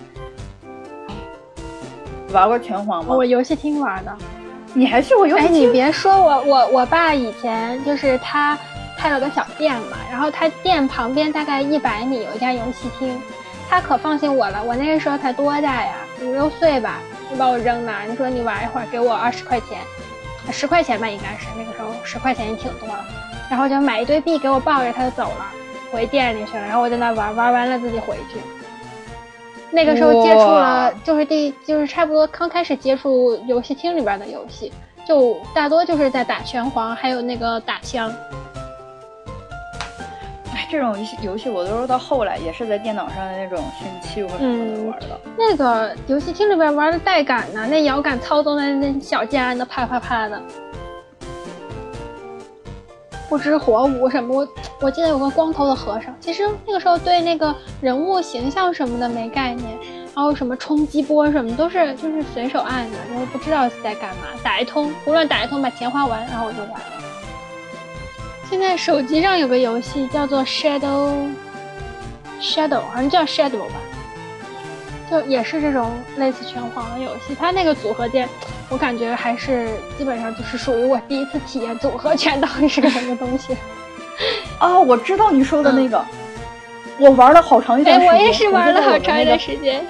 [2.33, 3.15] 玩过拳皇吗？
[3.17, 4.15] 我游戏厅玩的。
[4.75, 8.57] 你还去过游戏哎，你别说我，我我爸以前就是他
[8.99, 13.19] 开了个小店嘛，然后他店旁边大概一百米有一家游戏厅，
[13.71, 14.63] 他可放心我了。
[14.63, 17.01] 我那个时候才多大呀，五六岁吧，
[17.31, 19.79] 就把我扔那儿，你说你玩一会儿，给我二十块钱，
[20.51, 23.05] 十块钱吧，应该是那个时候十块钱也挺多了，
[23.51, 25.47] 然后就买一堆币给我抱着，他就走了，
[25.91, 28.39] 回店里去了，然后我在那玩，玩完了自己回去。
[29.71, 34.73] 那个时候接触了，就是第就是差不多刚开始接触游戏厅里边的游戏，
[35.07, 38.11] 就大多就是在打拳皇，还有那个打枪。
[40.69, 45.21] 哎，这种游戏我都是到后来也是在电脑上的那种熏器或者什么的玩的。
[45.37, 50.41] 那个游戏厅里边玩的带感呢，那摇杆操纵的那小键的啪啪啪的，
[53.31, 54.49] 不知火舞什么，我
[54.83, 59.79] 我记得有个光头的和尚，其实那个时候对那个人物形象什么的没概念，
[60.15, 67.08] 然后什么冲击波什么都是就是随手按的，然后不知道是在干嘛，打一通，胡乱打一通把钱花完，然后我就完了。
[68.49, 71.29] 现在手机上有个游戏叫做 Shadow
[72.41, 73.75] Shadow，好像叫 Shadow 吧，
[75.11, 77.35] 就也是这种类似拳皇的游戏。
[77.39, 78.27] 它那个组合键，
[78.71, 79.69] 我感觉还是
[79.99, 83.55] 基本上就是属于我第一次体验组合拳到底是个什么东西。
[84.59, 86.03] 啊，我知道你说的那个，
[86.99, 88.15] 我玩了好长一段哎，时间。
[88.15, 89.39] 我也是玩了好长一段。
[89.39, 89.85] 时间。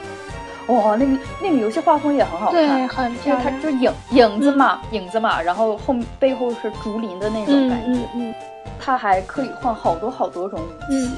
[0.68, 3.42] 哇，那个那个游戏画风也很好看对，看，很就漂亮。
[3.44, 7.86] 是它就影影子嘛，影子嘛，然后后背后是竹林的那种嗯感觉。
[7.86, 8.34] 嗯嗯，
[8.78, 11.10] 它还可以换好多好多种武器。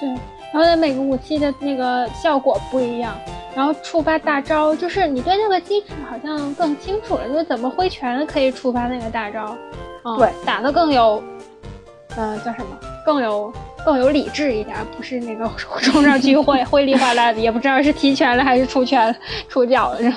[0.00, 0.08] 对。
[0.52, 3.14] 然后呢，每个武器的那个效果不一样，
[3.54, 9.54] 然后触发大招，就是你对那个机制好像更清楚了，就是怎么挥拳可以触发那个大招，
[10.04, 11.22] 嗯、对，打的更有，
[12.16, 12.78] 呃，叫什么？
[13.04, 13.52] 更有
[13.86, 15.48] 更有理智一点，不是那个
[15.80, 19.14] 冲上去会 会里哗啦的，也不知道是踢拳了还是出拳
[19.48, 20.16] 出脚了，是吧？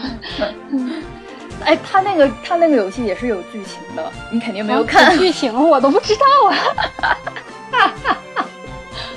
[1.66, 5.16] 哎，他那个他那个游戏也是有剧情的，你肯定没有啊看。
[5.20, 6.56] 剧情，我都不知道啊。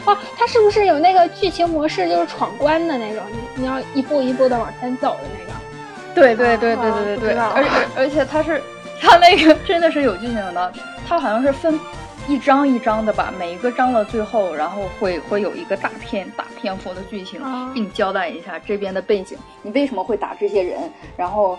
[0.04, 3.22] 哦，他是不是有那个剧情模式，就是闯关的那种？
[3.32, 5.58] 你你要一步一步的往前走的那个？
[6.14, 8.60] 对对对对对对对，而而而且他是
[9.00, 10.72] 他那个真的是有剧情的，
[11.08, 11.78] 他好像是分
[12.28, 20.78] 一章一章的吧，每一个章的最后，然后会会有一个大片大篇幅的剧情啊，给你交代一下这边的背景，你为什么会打这些人，
[21.16, 21.58] 然后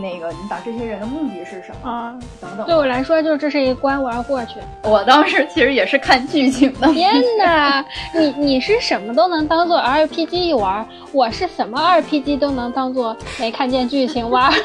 [0.00, 2.74] 那个你打这些人的目的是什么啊，等等对。
[2.74, 4.54] 我来说，就是这是一关，我要过去。
[4.84, 7.84] 我当时其实也是看剧情的，天哪，
[8.14, 14.52] 你你是什么都能当做 RPG 一玩，我是什么 RPG 都能当做没看见剧情玩。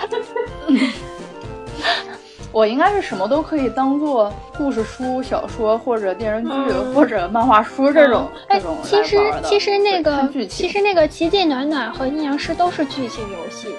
[2.52, 13.70] 我应该是什么都可以当做故事书、小说或者电视剧、嗯或者漫画书这种、哎其实其实那个其实那个奇迹暖暖和阴阳师都是剧情游戏，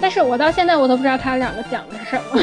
[0.00, 2.40] 但是我到现在我都不知道它两个讲的是什么。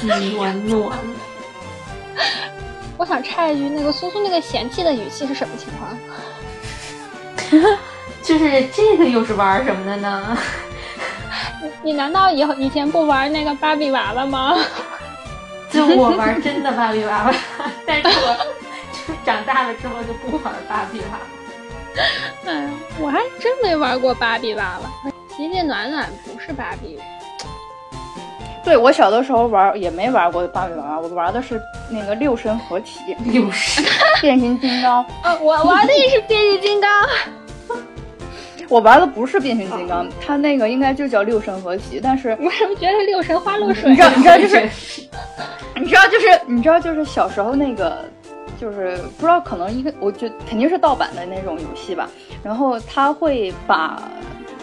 [0.00, 0.96] 奇迹暖暖，
[2.96, 5.98] 我想插一句，那个苏苏那个嫌弃的语气是什么情况？
[8.22, 10.38] 就是这个又是玩什么的呢？
[11.82, 14.56] 你难道以后以前不玩那个芭比娃娃吗？
[15.70, 17.34] 就我玩真的芭比娃娃，
[17.86, 18.36] 但是我
[19.06, 21.18] 就长大了之后就不玩芭比娃娃。
[22.46, 22.70] 哎呀，
[23.00, 25.10] 我还真没玩过芭比娃娃。
[25.36, 26.98] 奇迹暖暖不是芭比。
[28.64, 33.84] 对我小的时候玩也没玩过芭比娃娃，我玩的是那个六神合体，六神
[34.20, 35.02] 变形金刚。
[35.22, 36.90] 啊，我玩的也是变形金刚。
[38.68, 43.90] 我玩的不是变形金刚，它那个应该就叫六神合体，但是我怎么觉得六神花露水？
[43.90, 44.68] 你知道，你知道就是，
[45.76, 48.04] 你知道就是，你知道就是小时候那个，
[48.60, 52.08] 就是不知道可能一个，我觉肯定是盗版的那种游戏吧。
[52.42, 54.02] 然后他会把，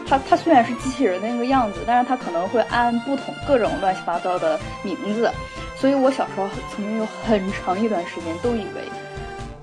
[0.08, 5.32] 他他虽然是机器人那个样子，但是他可能会按不同各种乱七八糟的名字，
[5.76, 8.82] 所以我小时候曾经有很长一段时间都以为。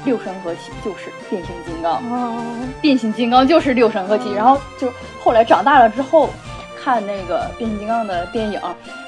[0.04, 2.02] 六神合体就是变形金刚，
[2.80, 4.32] 变形金刚就是六神合体。
[4.34, 4.92] 然后就
[5.22, 6.28] 后来长大了之后，
[6.82, 8.60] 看那个变形金刚的电影，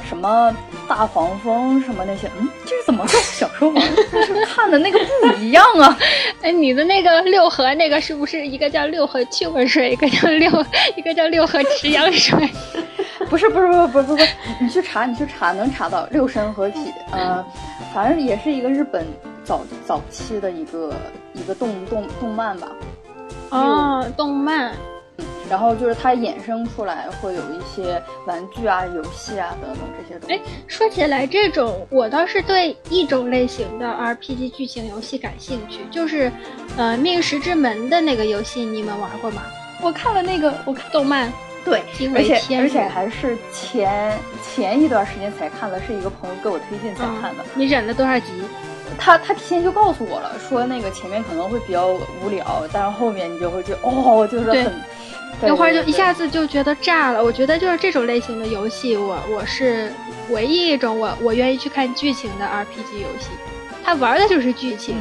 [0.09, 0.55] 什么
[0.87, 3.73] 大黄蜂什么那些，嗯，这是怎么跟小时候
[4.47, 5.99] 看的那个不一样啊？
[6.43, 10.65] 哎，你的那个六合那个是不是一个叫六合去味水，一个叫六，
[10.95, 12.49] 一个叫六合池阳水？
[13.31, 14.29] 不是不是不是不是不是，
[14.61, 17.45] 你去查你去查能查到六神合体，呃，
[17.93, 19.05] 反正也是一个日本。
[19.45, 20.93] 早早期的一个
[21.35, 22.69] 一个动动动漫吧，
[23.51, 24.75] 哦，动漫，
[25.19, 30.35] 嗯，然后就是它衍生出来会有一些玩具啊、游戏啊等等这些东西。
[30.35, 36.33] 哎，说起来这种，我倒是对一种类型的 RPG 剧情游戏感兴趣，就是
[36.77, 39.43] 呃《命石之门》的那个游戏，你们玩过吗？
[39.83, 41.31] 我看了那个，我看动漫，
[41.65, 41.83] 对，
[42.15, 47.45] 而且而且还是前前一段时间才看的，是一个朋友给我推荐才看的。
[47.55, 48.27] 你忍了多少集？
[48.99, 54.73] 他他提前就告诉我了，说那个前面可能会比较无聊，但是后面你就会觉得哦，就是很，
[55.43, 57.23] 那会儿就一下子就觉得炸了。
[57.23, 59.93] 我觉得就是这种类型的游戏，我我是
[60.31, 63.31] 唯一一种我我愿意去看剧情的 RPG 游戏。
[63.85, 64.97] 他玩的就是剧情，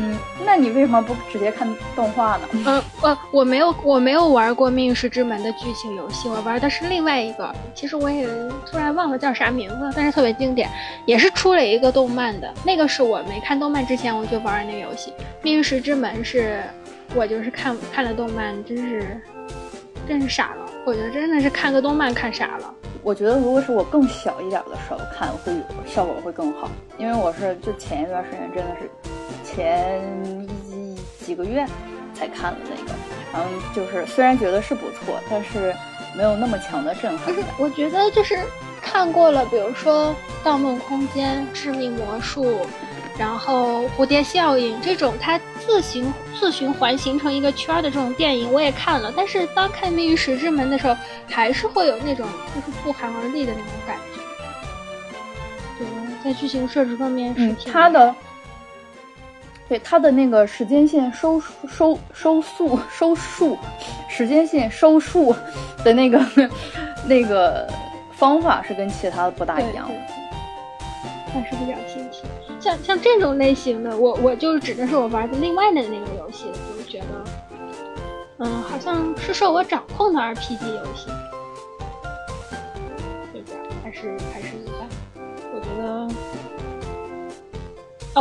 [0.46, 2.48] 那你为什么不直接看动画呢？
[2.66, 8.28] 呃呃，我没有我没有玩过《命运石之门》的剧情游戏，我玩的是另外一个，其实我也
[8.70, 10.70] 突然忘了叫啥名字，但是特别经典，
[11.06, 15.12] 也是出了一个动漫的，那个是我没看动漫之前我就玩的那个游戏，
[15.42, 16.62] 《命运石之门》是
[17.16, 19.22] 我就是看看了动漫，真是
[20.06, 22.74] 真是傻了，我觉得真的是看个动漫看傻了。
[23.04, 28.90] 我觉得如果是我更小一点的时候看，会有效果会更好，因为我是就前一段时间真的是
[29.44, 30.02] 前
[30.72, 31.66] 一几个月
[32.14, 32.92] 才看的那个，
[33.34, 35.76] 然后就是虽然觉得是不错，但是
[36.16, 37.36] 没有那么强的震撼。
[37.60, 38.40] 我觉得就是
[38.82, 42.46] 看过了，比如说《盗梦空间》《致命魔术》。
[43.18, 50.98] 然后蝴蝶效应这种它自行自循环形成一个圈的这种电影我也看了，但是当看《命运石之门》的时候，
[51.30, 54.22] 还是会有那种就是不寒而栗的那种感觉。
[55.78, 55.88] 对，
[56.24, 58.16] 在剧情设置方面是它的，
[59.70, 61.40] 对它的那个时间线收
[61.70, 63.58] 收收速收束，
[64.10, 65.36] 时间线收束
[65.84, 66.20] 的那个
[67.06, 67.72] 那个
[68.12, 69.90] 方法是跟其他的不大一样，
[71.34, 72.24] 但是比较新奇。
[72.64, 77.06] 像像这种类型的，我我就指的是我玩的另外的那个游戏，就是觉得，
[78.38, 81.10] 嗯，好像是受我掌控的 RPG 游戏，
[83.34, 83.58] 对不对？
[83.84, 84.88] 还是还是一般。
[85.54, 86.08] 我觉得，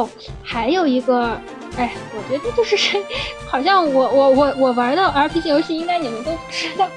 [0.00, 0.08] 哦，
[0.42, 1.40] 还有一个，
[1.76, 3.00] 哎，我觉得就是，
[3.46, 6.88] 好像我我我我玩的 RPG 游戏，应该你们都知道。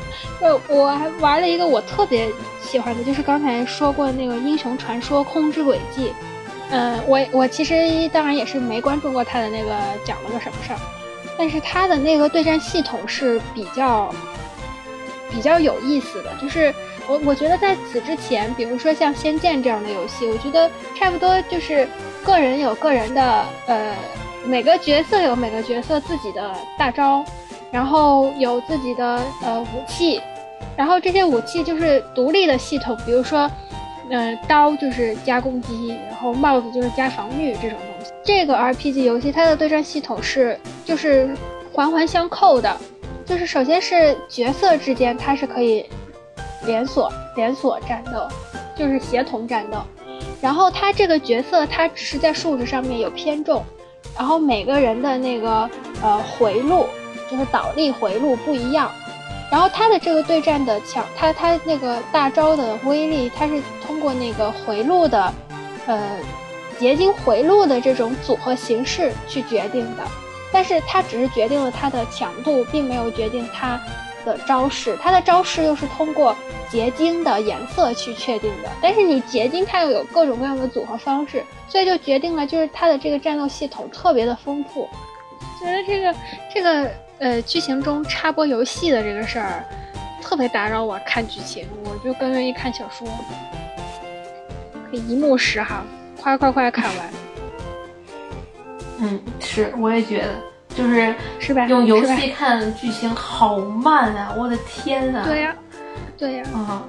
[0.41, 2.27] 就我还玩了一个我特别
[2.59, 6.09] 喜欢的，就是刚才说过那个《英雄传说：空之轨迹》。
[6.71, 9.71] 嗯，我我其实当然也是没关注过他的那个
[10.03, 10.79] 讲了个什么事儿，
[11.37, 14.13] 但是他的那个对战系统是比较
[15.31, 16.31] 比较有意思的。
[16.41, 16.73] 就是
[17.07, 21.87] 我我觉得在此之前，比如说像《仙剑》这样的游戏，我觉得差不多就是
[22.23, 23.93] 个人有个人的呃，
[24.43, 27.23] 每个角色有每个角色自己的大招，
[27.71, 30.19] 然后有自己的呃武器，
[30.75, 33.49] 然后这些武器就是独立的系统，比如说。
[34.09, 38.11] 嗯，刀就是加攻击，然后帽子就是加防御这种东西。
[38.23, 41.35] 这个 RPG 游戏它的对战系统是就是
[41.73, 42.75] 环环相扣的，
[43.25, 45.85] 就是首先是角色之间它是可以
[46.65, 48.27] 连锁连锁战斗，
[48.75, 49.77] 就是协同战斗。
[50.41, 53.63] 然后它这个角色它只是在数值上面有偏重，
[54.15, 55.67] 然后每个人的那个
[56.03, 56.85] 呃回路
[57.29, 58.91] 就是倒立回路不一样。
[59.51, 65.33] 然后他的这个对战的强，他他那个大招的威力，他是通过那个回路的，
[65.85, 66.17] 呃，
[66.79, 70.03] 结晶回路的这种组合形式去决定的。
[70.51, 73.79] 但是它只是决定了它的强度，并没有决定它
[74.25, 74.97] 的招式。
[75.01, 76.35] 它的招式又是通过
[76.69, 78.69] 结晶的颜色去确定的。
[78.81, 84.89] 但是你结晶它又有各种各样的组合方式，所以就决定了就是它的这个战斗系统特别的丰富。
[85.59, 86.15] 觉得这个
[86.53, 86.89] 这个。
[87.19, 89.63] 呃，剧情中插播游戏的这个事儿，
[90.21, 93.07] 特别打扰我看剧情，我就更愿意看小说，
[94.89, 95.85] 可以一目十行，
[96.21, 97.09] 快快快看完。
[98.99, 100.33] 嗯，是，我也觉得，
[100.75, 101.65] 就是是吧？
[101.67, 104.33] 用游戏看剧情好慢啊！
[104.37, 105.23] 我的天呐！
[105.25, 105.55] 对呀、
[106.17, 106.83] 对呀、啊，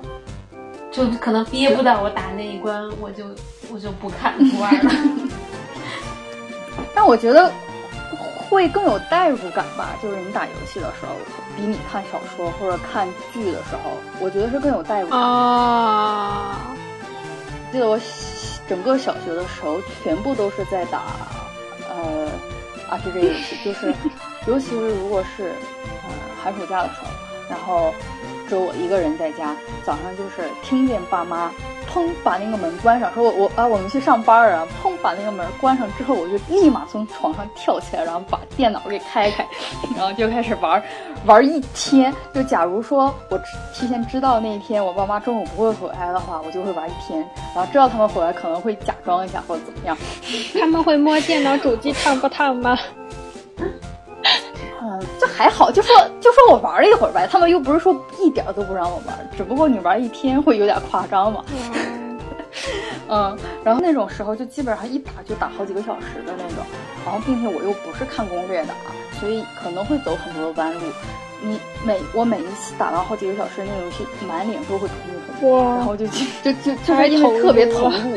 [0.92, 3.24] 就可能憋不到我打那一关，我就
[3.72, 4.92] 我就不看不玩了。
[6.94, 7.50] 但我觉得
[8.48, 11.14] 会更有代入感吧，就是你打游戏的时候，
[11.56, 15.20] 比你看小说或者看剧的时候，我觉得是更有代入感。
[15.20, 16.74] 啊，
[17.72, 17.98] 记得我
[18.68, 21.02] 整个小学的时候，全部都是在打
[21.88, 22.28] 呃
[22.90, 23.92] RPG 游戏，就是
[24.46, 25.52] 尤其是如果是
[26.04, 26.10] 呃
[26.42, 27.08] 寒暑假的时候，
[27.48, 27.92] 然后
[28.48, 31.50] 只有我一个人在家，早上就是听见爸妈
[31.96, 39.46] 砰把那个门关上，说我我啊我们去上班啊，砰把那个门关上之后，我就立马从床上跳起来，然后把电脑给开开，
[39.96, 40.82] 然后就开始玩
[41.24, 42.14] 玩一天。
[42.34, 43.40] 就假如说我
[43.72, 47.18] 提前知道那一天我爸妈中午不会回来的话，我就会玩一天，
[47.54, 49.96] 然后知道他们回来可能会假装一下或者怎么样。
[50.60, 52.78] 他们会摸电脑主机烫不烫吗？
[54.82, 61.44] 嗯，就还好，就说就说我玩了一会儿呗，他们又不是说一点儿都不让我玩，只不过你玩一天会有点夸张嘛。
[63.08, 66.64] 嗯，然后那种时候就基本上一打就打好几个小时的那种，
[67.04, 68.74] 然后并且我又不是看攻略打，
[69.20, 70.80] 所以可能会走很多的弯路。
[71.42, 74.96] 你每我每一次打完好几个小时，那个游戏满脸都会通
[75.38, 78.16] 红，哇然后就就就就就是因为特别投入，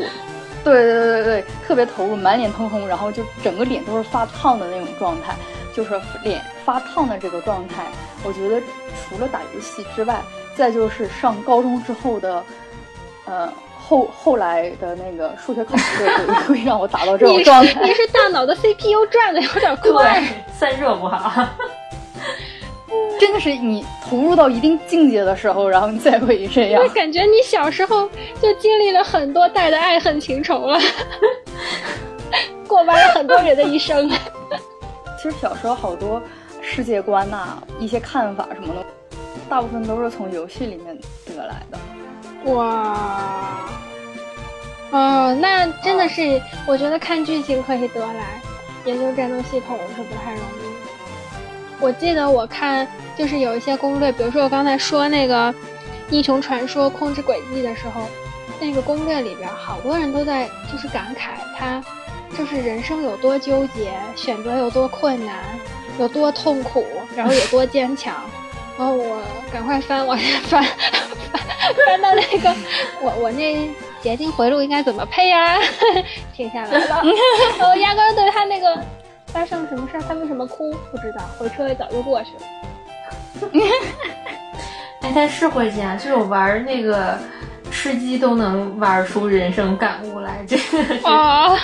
[0.64, 5.36] 对对对对对，特别投入，满脸通红，然后就整个脸都是发烫的那种状态，
[5.74, 7.84] 就是脸发烫的这个状态。
[8.24, 8.60] 我觉得
[9.08, 10.20] 除了打游戏之外，
[10.54, 12.44] 再就是上高中之后的，
[13.24, 13.52] 呃。
[13.82, 17.82] 后后来的那个数学考试会 会让我达到这种状态。
[17.82, 20.22] 你是大脑的 CPU 转的有点快，
[20.56, 21.44] 散热不好。
[23.18, 26.80] 真的是你投入到一定境界的时候，然后你才会这样。
[26.80, 28.08] 我感觉你小时候
[28.40, 30.78] 就经历了很多代的爱恨情仇了，
[32.68, 34.08] 过完了很多人的一生。
[35.20, 36.22] 其实小时候好多
[36.62, 38.86] 世界观呐、一些看法什么的，
[39.50, 40.96] 大部分都是从游戏里面
[41.26, 42.52] 得来的。
[42.52, 43.68] 哇，
[44.90, 48.40] 哦，那真的是，我觉得看剧情可以得来，
[48.86, 51.80] 研究战斗系统是不太容易。
[51.80, 55.52] 我记得我看就是有一些攻略，比如说我刚才说那个
[56.08, 58.06] 《英雄传说：控制轨迹》的时候，
[58.58, 61.82] 那个攻略里边好多人都在就是感慨他
[62.36, 65.36] 就是人生有多纠结，选择有多困难，
[65.98, 68.14] 有多痛苦，然后有多坚强。
[68.78, 69.22] 然后我
[69.52, 71.42] 赶快翻往下翻，翻
[71.86, 72.54] 翻到那个
[73.02, 73.68] 我我那
[74.00, 75.60] 捷径回路应该怎么配呀、啊？
[76.34, 77.02] 停下来了，
[77.60, 78.78] 我压根对他那个
[79.26, 83.52] 发生了什么事儿，他为什么哭不知道，回车也早就过去了。
[85.02, 87.18] 哎，但是会这样，就是我玩那个
[87.70, 91.06] 吃鸡都能玩出人生感悟来，真的是。
[91.06, 91.56] 啊，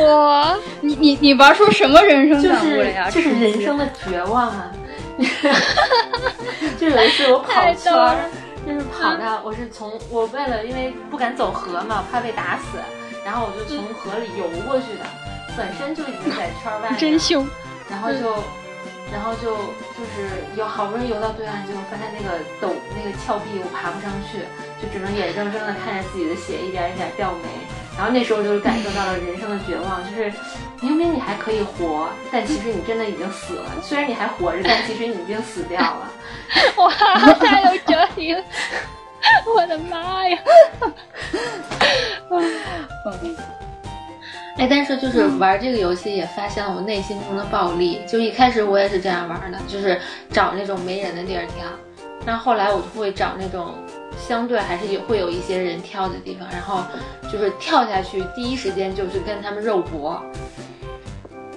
[0.00, 3.10] 我 你你你玩出什么人生感悟了呀？
[3.10, 4.72] 就是就是人生的绝望啊！
[6.78, 8.28] 就有一次我跑圈儿，
[8.66, 12.78] 就是跑到我是从我为了因为不敢走河嘛，怕被打死，
[13.24, 15.06] 然后我就从河里游过去的，
[15.56, 17.46] 本身就已经在圈外面，真凶，
[17.88, 18.34] 然后就。
[19.12, 19.54] 然后就
[19.94, 24.40] 就是游，好不容易游到对岸，结果发现那个陡那个峭壁我爬不上去，
[24.80, 27.48] 就只能眼睁睁的看着自己的血一点一点掉没。
[27.96, 30.30] 然后那时候就是感受到了人生的绝望，就是
[30.82, 33.72] 明明你还可以活，但其实你真的已经死了。
[33.82, 36.12] 虽然你还活着，但其实你已经死掉了。
[36.76, 36.90] 哇，
[37.34, 38.44] 太有哲理了！
[39.54, 40.38] 我的妈呀！
[42.30, 43.36] 嗯。
[44.58, 48.02] 哎，但是就是玩这个游戏也发现了我内心中的暴力。
[48.06, 50.00] 就一开始我也是这样玩的，就是
[50.30, 51.66] 找那种没人的地儿跳，
[52.24, 53.74] 然后后来我就会找那种
[54.16, 56.82] 相对还是有会有一些人跳的地方，然后
[57.30, 60.20] 就是跳下去，第一时间就是跟他们肉搏，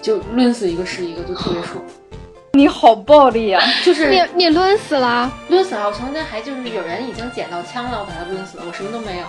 [0.01, 1.83] 就抡死一个是一个，就特别爽。
[2.53, 3.63] 你好暴力啊！
[3.85, 5.85] 就是你你抡死了，抡死了。
[5.87, 9.25] 我曾经还就是有人已经捡到枪了，我把他抡死了，我什么都没有，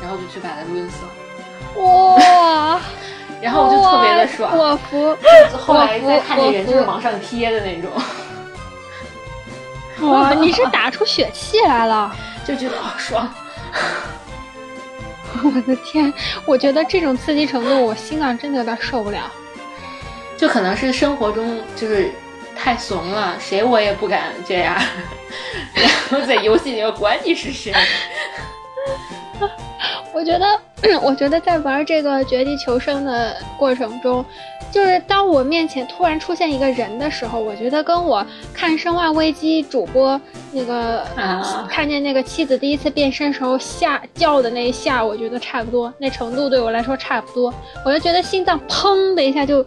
[0.00, 1.10] 然后就去把他抡死了。
[1.84, 2.80] 哇！
[3.40, 5.16] 然后我就特别的爽，我服。
[5.56, 7.90] 后来再看那人就是往上贴的那种。
[10.10, 10.34] 哇！
[10.34, 12.14] 你是打出血气来了，
[12.46, 13.32] 就觉得好爽。
[15.42, 16.12] 我的天！
[16.44, 19.30] 我觉得这种刺激程度，我心脏真的有点受不了。
[20.36, 22.10] 就可能是生活中就是
[22.56, 24.74] 太怂了，谁我也不敢这样。
[25.74, 27.72] 然后在游戏里，我管你是谁。
[30.12, 30.60] 我觉得，
[31.00, 34.24] 我觉得在玩这个绝地求生的过程中，
[34.72, 40.18] 就是当我面前突然出现一个人的时候，我觉得跟我看《生化危机》主播
[40.50, 47.52] 那个、啊看见那个妻子第一次变身时候吓叫的那一下，我觉得差不多，那程度对我来说差不多，
[47.84, 49.62] 我就觉得心脏砰的一下就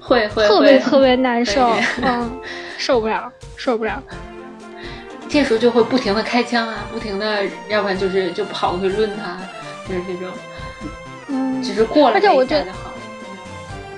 [0.00, 1.70] 会会会特别特别难受，
[2.02, 2.30] 嗯，
[2.78, 4.02] 受不了，受不了。
[5.28, 9.38] 这时候就会不停的开枪啊，不停的，要不然就是就跑过去抡他，
[9.86, 10.28] 就是这种，
[11.28, 12.28] 嗯，只是过了一下
[12.62, 12.89] 就好。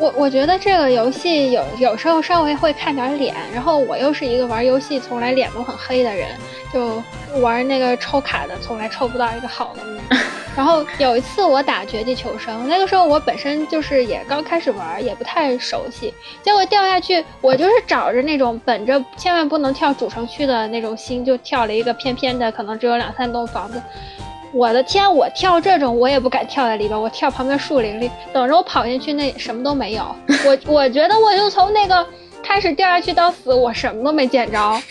[0.03, 6.27] 我我觉得这个游戏有有时候稍微会看点脸，然后我又是一个玩游戏从来脸都很黑的人，
[6.73, 7.01] 就
[7.41, 9.83] 玩那个抽卡的从来抽不到一个好的。
[10.57, 23.81] 然后有一次我打绝地求生，那个时候我本身就是也刚开始玩，也不太熟悉，结果掉下去，我就是找着那种本着千万不能跳主城区的那种心，就跳了一个偏偏的，可能只有两三栋房子。
[24.53, 25.13] 我的天！
[25.13, 30.05] 我跳这种我也不敢跳在里边，我跳旁边树林里，等着我跑进去，那什么都没有。
[30.45, 32.07] 我我觉得我就从那个
[32.43, 34.83] 开始掉下去到死，我什么都没捡着，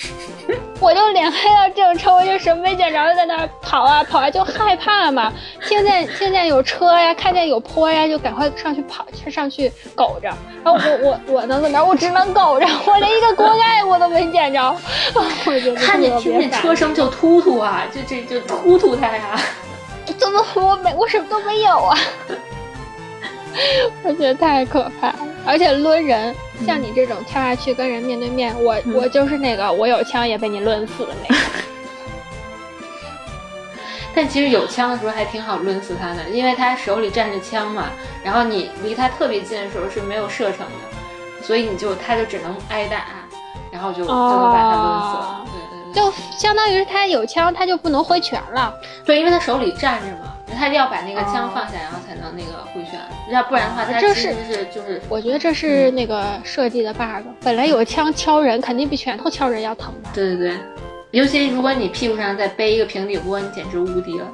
[0.81, 5.31] 我就脸黑到这种程度，我就什么没见着，就在那儿跑啊跑啊，就害怕嘛。
[5.69, 10.27] 听见听见有车呀，看见有坡呀，就赶快上去跑，上去苟着。
[10.63, 11.85] 然后我我我能怎么着？
[11.85, 14.59] 我只能苟着， 我连一个锅盖我都没捡着。
[15.45, 19.39] 我觉得看见听见车声就突突啊，就这就突突他呀。
[20.17, 21.97] 怎么我没我什么都没有啊？
[24.03, 25.15] 我觉得太可怕了，
[25.45, 26.35] 而且抡人，
[26.65, 31.41] 像你这种跳下去跟人面对面，我、嗯我就是那个我有枪也被你抡死的那个。
[34.13, 37.85] 但其实有枪的时候还挺好抡死他的，因为他手里站着枪嘛，
[38.23, 43.05] 然后你离他特别近的时候是没有射程的，所以你就他就只能挨打，
[43.71, 45.45] 然后就就能把他抡死了。
[45.45, 48.73] 对对对，就相当于他有枪，他就不能挥拳了。
[49.05, 52.99] 对，因为他手里站着嘛，他要把那个枪放下，然后才能那个挥拳，
[53.31, 54.35] 要不然的话他这是
[54.73, 60.11] 就是我觉得这是那个设计的 bug，、本来有枪敲人肯定比拳头敲人要疼吧？
[60.13, 60.57] 对对对，
[61.11, 64.27] 尤其如果你屁股上再背一个平底锅，你简直无敌了。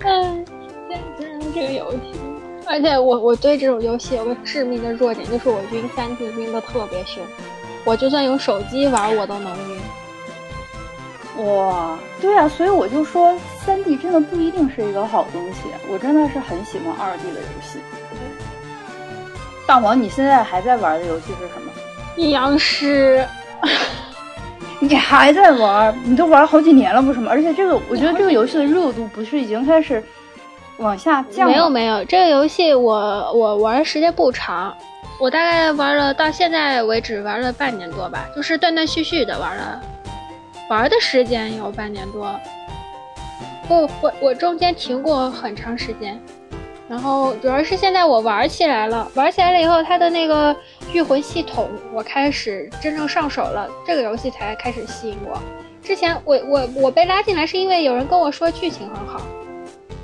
[0.00, 0.44] 嗯，
[1.54, 1.98] 这个游戏，
[2.66, 7.22] 而且我我对这种游戏有个致命的弱点，就是我晕三 D 晕的特别凶，
[7.84, 9.78] 我就算用手机玩我都能晕。
[11.38, 15.62] 哇，对啊，所以我就说，三 D 真的不一定是一个好东西。
[15.90, 17.80] 我真的是很喜欢二 D 的游戏。
[19.66, 21.72] 大王，你现在还在玩的游戏是什么？
[22.16, 23.26] 阴阳师，
[24.78, 25.92] 你还在玩？
[26.04, 27.28] 你都玩好几年了，不是吗？
[27.32, 30.00] 而且这个，我觉得这个游戏的热度不是已经开始
[30.76, 31.52] 往下降了？
[31.52, 34.76] 没有没有，这个游戏我我玩的时间不长，
[35.18, 39.80] 我大概玩了到现在为止玩了半年多吧，就是断断续续的玩了，
[40.68, 42.34] 玩的时间有半年多。
[43.68, 46.20] 不，我我中间停过很长时间，
[46.88, 50.54] 然后主要是现在我玩起来了，玩起来了以后，它的那个
[50.92, 55.38] 御魂系统我开始真正上手了，这个游戏才开始吸引我。
[55.82, 59.20] 之前我我我被拉进来是因为有人跟我说剧情很好，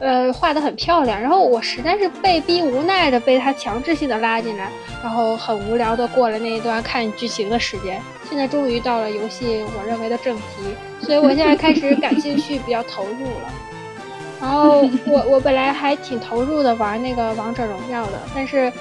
[0.00, 4.70] 呃，画的很漂亮，然后我实在是被逼无奈的被他强制性的拉进来，
[5.02, 8.00] 然后很无聊的过了那一段看剧情的时间。
[8.28, 10.42] 现在终于到了游戏我认为的正题，
[11.02, 13.52] 所以我现在开始感兴趣，比较投入了。
[14.40, 18.72] 然后我我本来还挺投入的玩那个王者荣耀的，但是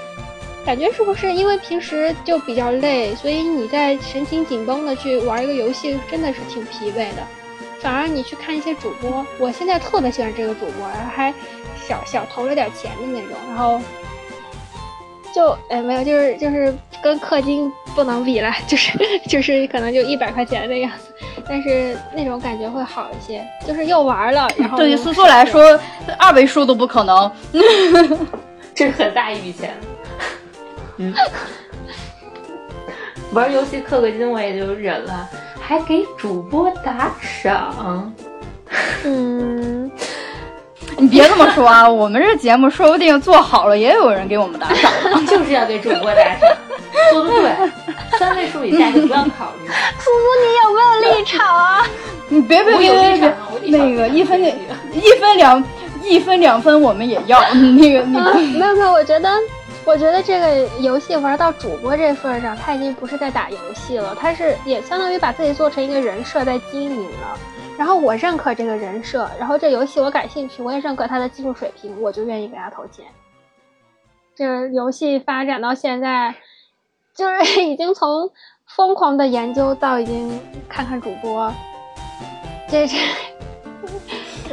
[0.65, 7.27] 感觉是不是因为平时就比较累，所以你在神情紧绷的去玩一个游戏，真的是挺疲惫的。
[7.81, 11.33] 反而你去看一些主播，我现在特别喜欢这个主播，然后还
[11.87, 13.81] 小小投了点钱的那种，然后
[15.33, 21.13] 就哎没有，就是就是跟氪金不能比了，就是就是可能就一百块钱的样子，
[21.47, 25.79] 但是那种感觉会好一些，就是又玩了，然后对于又苏苏来说，
[26.17, 27.31] 二位数都不可能。
[28.75, 29.75] 这是很大一笔钱。
[30.97, 31.13] 嗯，
[33.33, 35.29] 玩游戏氪个金我也就忍了，
[35.69, 38.11] 还给主播打赏。
[39.05, 39.91] 嗯，
[40.97, 44.91] 你别这么说啊，我们这节目说不定做好了，也有人给我们打赏。
[45.27, 46.57] 就是要给主播打赏，
[47.13, 49.67] 做的对，三位数以下就不要考虑。
[49.99, 51.85] 苏苏你有没有立场啊？
[52.29, 54.57] 你别别别别别那个一分两
[54.91, 55.63] 一分两
[56.03, 57.39] 一分两分我们也要。
[57.53, 59.29] 那个你啊，没有没有，我觉得，
[59.89, 67.35] 我觉得这个游戏玩到主播这份上，他已经不是在打游戏了，他是也相当于把自己做成一个人设在经营了。
[67.75, 73.03] 然后我认可这个人设，然后这游戏我感兴趣，我也认可他的技术水平，我就愿意给他投钱。
[74.35, 76.35] 这个游戏发展到现在，
[77.15, 78.29] 就是 已经从
[78.67, 80.39] 疯狂的研究到已经
[80.69, 81.51] 看看主播，
[82.67, 82.95] 这这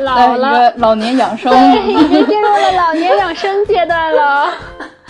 [0.03, 4.51] 老了，老年养生，对，已经进入了老年养生阶段了。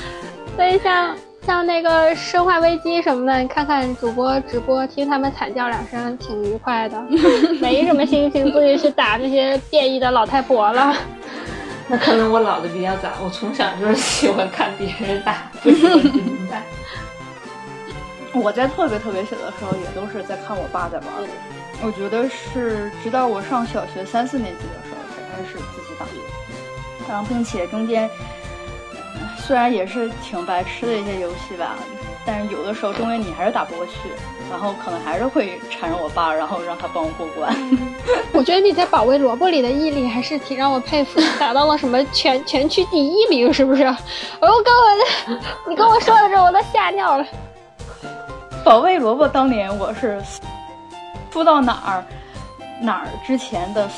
[0.56, 7.00] 所以像像那个生化危机什么的，你看看主播直播，听他们惨叫两声，挺愉快的，
[7.60, 10.96] 没什么心情自己去打那些变异的老太婆了。
[11.88, 16.60] 那可能我老的比较早，我从小就是喜欢看别人打，不喜欢自己打。
[18.40, 21.06] 我在特别特别小的时候，也都是在看我爸在玩。
[21.82, 26.06] 我觉得是直到我上小学三四年级的时候才开始自己打，
[27.08, 28.08] 然后并且中间
[29.38, 31.76] 虽然也是挺白痴的一些游戏吧，
[32.24, 33.93] 但是有的时候中间你还是打不过去，
[34.51, 37.55] 然后可能还是会缠着我爸，然后让他帮我过关。
[38.32, 43.84] 我觉得你在保卫萝卜里的毅力还是挺让我佩服的，打到了什么全全区第一名，是不是？
[43.84, 47.24] 我跟我你跟我说的时候我都吓尿了。
[48.64, 50.20] 保卫萝卜当年我是
[51.30, 52.05] 输到哪儿
[52.80, 53.88] 哪儿之前的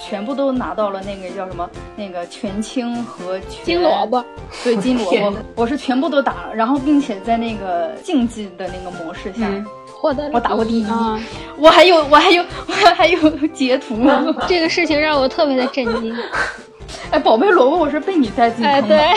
[0.00, 4.24] 全部都拿到了那个叫什么那个全青和全金萝卜，
[4.62, 9.48] 对金萝卜，我是全部都打了，然后并且在那个竞技的那个模式下
[9.92, 11.18] 获得我打过第一，啊
[11.56, 13.96] 我还有我还有 我还有截图。
[14.48, 16.14] 这个事情让我特别的震惊。
[17.10, 18.98] 哎，宝贝萝卜我是被你带进哎，坑的。
[18.98, 19.08] 对，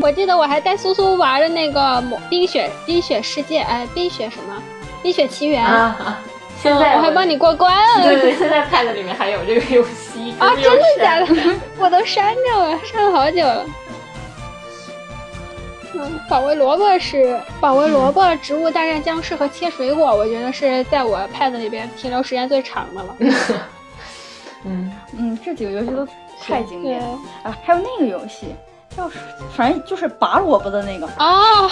[0.00, 1.80] 我记得我还带苏苏玩的那个
[2.28, 4.62] 《冰雪冰雪世界》，哎，冰雪什么？
[5.02, 5.64] 冰雪奇缘。
[5.64, 6.18] 啊啊！
[6.62, 8.02] 现在我还帮你过关了。
[8.02, 11.54] 对对，现在 Pad 里面还有这个游戏 啊，真的假的的？？
[11.78, 13.64] 我都删掉了，删了好久了。
[15.94, 23.16] 嗯，保卫萝卜是保卫萝卜、植物大战僵尸和切水果，我觉得是在我 Pad 里边停留时间最长的了。
[24.64, 26.06] 嗯，嗯，这几个游戏都
[26.44, 27.56] 太经典了啊！
[27.64, 28.54] 还有那个游戏
[28.96, 29.18] 叫是，
[29.56, 31.64] 反正就是拔萝卜的那个，啊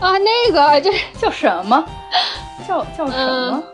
[0.00, 1.84] 啊，那个就是叫什么？
[2.68, 3.64] 叫叫什么嗯？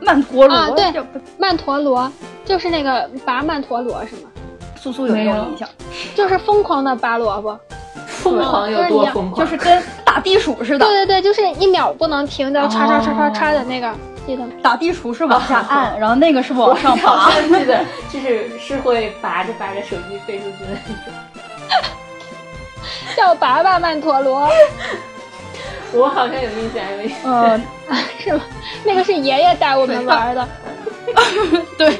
[0.00, 0.56] 曼陀罗？
[0.56, 0.92] 啊对
[1.38, 2.10] 曼陀罗，
[2.44, 4.30] 就是那个拔曼陀罗是吗？
[4.76, 5.68] 苏苏有没没有有印象？
[6.14, 7.58] 就是疯狂的拔萝卜。
[8.06, 9.34] 疯狂有多疯狂？
[9.34, 13.92] 就是跟打地鼠似的对，对对，就是一秒不能停的，哦叉叉叉叉叉的那个，
[14.26, 14.52] 记得吗？
[14.62, 17.32] 打地鼠是往下按，然后那个是往上好拔。
[17.42, 21.14] 记得，就是是会拔着拔着手机飞出去的那种。
[23.16, 24.48] 叫拔拔曼陀罗，
[25.92, 27.18] 我好像有印象，有印象。
[27.24, 27.62] 嗯，
[28.18, 28.42] 是吗？
[28.84, 30.48] 那个是爷爷带我们玩的。
[31.78, 31.98] 对，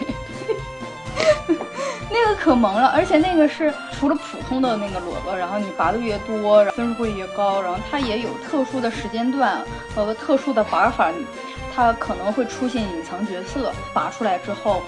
[2.11, 9.59] 那个可萌了，而且那个是除了普通的那个萝卜，然后你拔的越多，分数会越高，然后它也有特殊的时间段
[9.95, 11.11] 和特殊的拔法，
[11.75, 14.83] 它可能会出现隐藏角色，拔出来之后，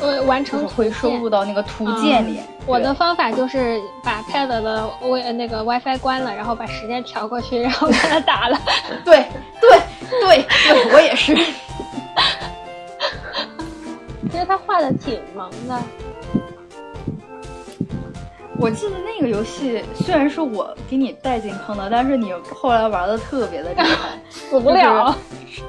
[0.00, 2.40] 呃，完成就是会收入到那个图鉴里。
[2.66, 8.58] 我的方法就是把 Pad 的 Wi 那个 WiFi 关了，然后把时间调过去， 然后把它打了。
[9.04, 9.24] 对
[9.60, 9.70] 对
[10.20, 11.34] 对对，我也是。
[14.30, 15.76] 其实他画的挺萌的，
[18.60, 25.16] 我记得那个游戏虽然是我给你带进坑的，但是你后来玩的特别的厉害， 死不了。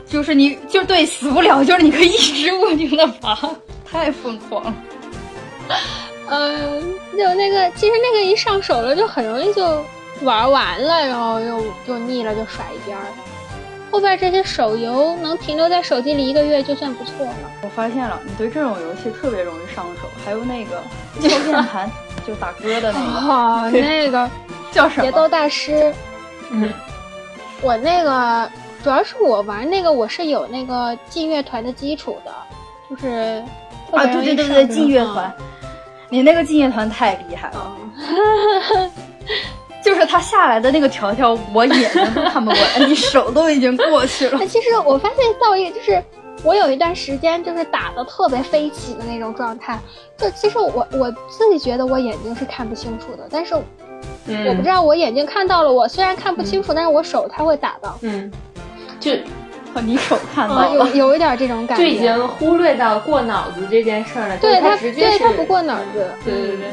[0.06, 3.50] 就是你就对死不了，就是你可以一直不停的爬，
[3.86, 4.76] 太疯狂了。
[6.28, 6.82] 嗯，
[7.18, 9.84] 就那个，其实那个一上手了，就很容易就
[10.24, 13.31] 玩完了，然后又就腻了，就甩一边儿了。
[13.92, 17.36] 后边这些手游能停留在手机里一个月就算不错了。
[17.62, 20.82] 我发现了，你对这种游戏特别容易上手，还有那个
[21.20, 21.92] 敲键盘
[22.26, 24.30] 就打歌的那个哦， 那个
[24.72, 25.28] 叫什么节奏？
[25.28, 25.94] 大师，
[26.52, 26.72] 嗯，
[27.62, 28.50] 我那个
[28.84, 32.32] 主要是我玩那个我是有那个劲乐团的基础的，
[32.90, 33.44] 就是
[33.92, 35.34] 特啊，对对对对，劲乐团，
[36.10, 37.78] 你那个劲乐团太厉害了，
[39.84, 44.46] 就是他下来的那个条条，我眼睛都看不过来，你手都已经过去了哎，。
[44.46, 46.04] 其实我发现到一个就是。
[46.44, 49.78] 我有一段时间就是打的特别飞起的那种状态，
[50.18, 53.54] 就其实我我自己觉得我眼睛是看不清楚的，但是
[54.26, 58.32] 嗯我不知道我眼睛看到了，我虽然看不清楚，但是我手它会打到，嗯，
[59.00, 59.12] 就
[59.84, 64.38] 你手看到了，有一点这种感觉，就已经忽略到过脑子这件事儿了。
[64.38, 66.72] 对他它对直接是它不过脑子，对对对，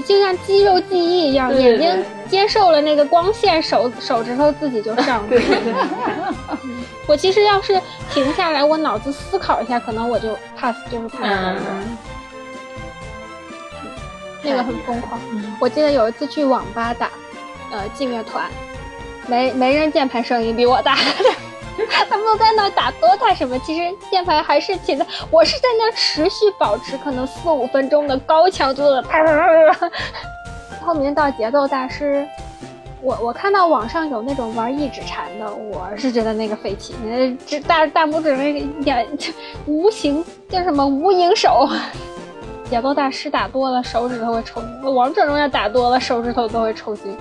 [0.00, 5.28] 就就像肌肉记忆一样，眼睛接受了那个光线，手手指头自己就上了。
[5.28, 5.74] 对对对，
[7.06, 7.80] 我其实要是
[8.12, 11.56] 停下来，我脑子思考一下，可能我就 pass 就是 pass 了。
[11.70, 11.96] 嗯
[14.42, 15.20] 那个很疯狂。
[15.32, 17.10] 嗯我记得有一次去网吧打，
[17.72, 18.48] 呃，劲乐团，
[19.26, 20.96] 没没人键盘声音比我大。
[22.08, 25.06] 他们在那打 DOTA 什么，其实键盘还是挺的。
[25.30, 29.90] 我是在那持续保持可能四五分钟的高强度的啪啪啪啪啪。
[30.86, 32.26] 后面到节奏大师，
[33.02, 39.06] 我我看到网上有那种玩一指禅的，我是觉得那个废弃，那这大大拇指那个一点
[39.66, 41.68] 无形叫什么无影手，
[42.70, 47.16] 节奏大师打多了手指头会抽筋，王者荣耀打多了手指头都会抽筋。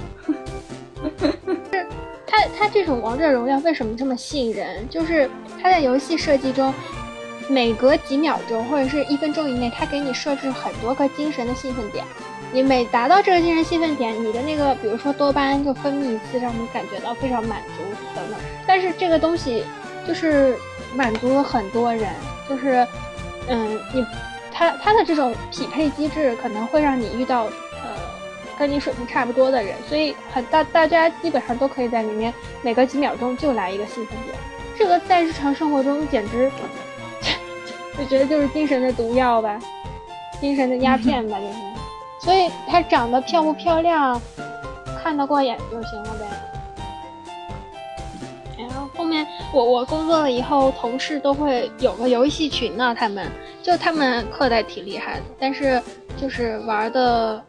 [2.26, 4.88] 是它它这种王者荣耀为什么这么吸引人？
[4.90, 5.30] 就是
[5.62, 6.74] 它在游戏设计中，
[7.48, 12.04] 每隔几秒钟或者是一分钟以内，它给你设置很多个精神的兴奋点。
[12.52, 17.84] 你每达到这个精神兴奋点，你的那个比如说多巴胺就分泌一次，让你感觉到非常满足
[18.16, 18.40] 等等。
[18.66, 19.64] 但是这个东西
[20.08, 20.56] 就是
[20.96, 22.08] 满足了很多人，
[22.48, 22.88] 就是
[23.48, 24.06] 嗯，你
[24.54, 27.48] 它它的这种匹配机制可能会让你遇到
[28.58, 34.36] 跟你水平差不多的人，所以很大大家基本上都可以在里面每隔几秒钟就来一个兴奋点。
[34.78, 36.52] 这个在日常生活中简直，
[37.98, 39.60] 我觉得就是精神的毒药吧，
[40.42, 41.54] 精神的鸦片吧，就是。
[42.20, 44.20] 所以它长得漂不漂亮，
[45.02, 46.26] 看得过眼就行了呗。
[48.58, 52.96] 然后后面我我工作了以后，同事都会有个游戏群呢。
[52.98, 53.30] 他们
[53.62, 55.80] 就他们氪代挺厉害的，但是
[56.18, 57.44] 就是玩的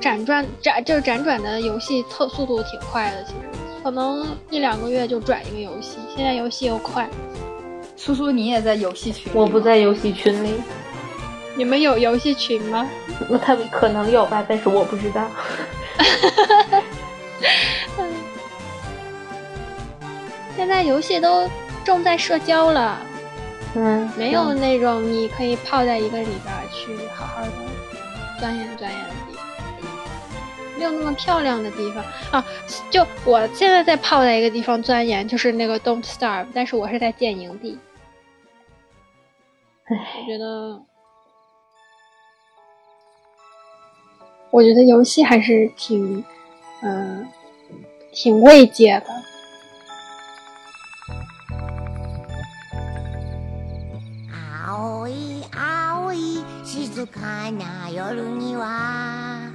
[0.00, 3.22] 辗转辗就是辗转的游戏，特速度挺快的。
[3.24, 3.36] 其实
[3.82, 5.98] 可能一两个月就转一个游戏。
[6.16, 7.08] 现在游戏又快。
[7.96, 9.30] 苏苏，你也在游戏群？
[9.34, 10.54] 我不在游戏群里。
[11.54, 12.88] 你们有游戏群吗？
[13.28, 15.26] 那他们可能有吧，但是我不知道。
[20.56, 21.48] 现在游戏都
[21.84, 22.98] 重在社交了，
[23.74, 27.50] 嗯，没有那种你可以泡在一个里边去好好的
[28.38, 29.00] 钻研钻研
[30.79, 32.45] 没有那么漂亮的地方啊。
[32.89, 37.77] 就我现在在泡在一个地方钻研，就是那个 Don't Starve，但是我是在建营地。
[39.85, 40.81] 唉，我觉得。
[44.51, 46.23] 我觉得游戏还是挺，
[46.81, 47.27] 嗯，
[48.13, 49.07] 挺慰藉的。
[54.65, 59.48] 青い青い静かな夜には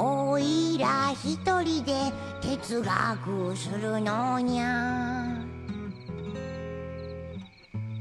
[0.00, 5.44] おいら一人で哲学するのにゃ。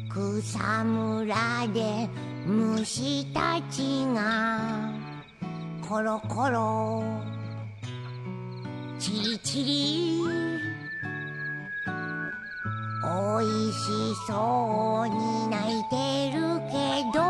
[0.09, 2.07] 草むらで
[2.45, 4.91] 虫たちが
[5.87, 7.03] コロコロ
[8.99, 10.21] チリチリ。
[13.09, 17.23] おいしそうに泣いてるけど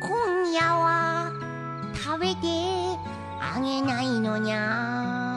[0.00, 1.32] 今夜は
[1.94, 2.80] 食べて
[3.42, 5.29] あげないのにゃ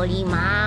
[0.00, 0.59] 我滴妈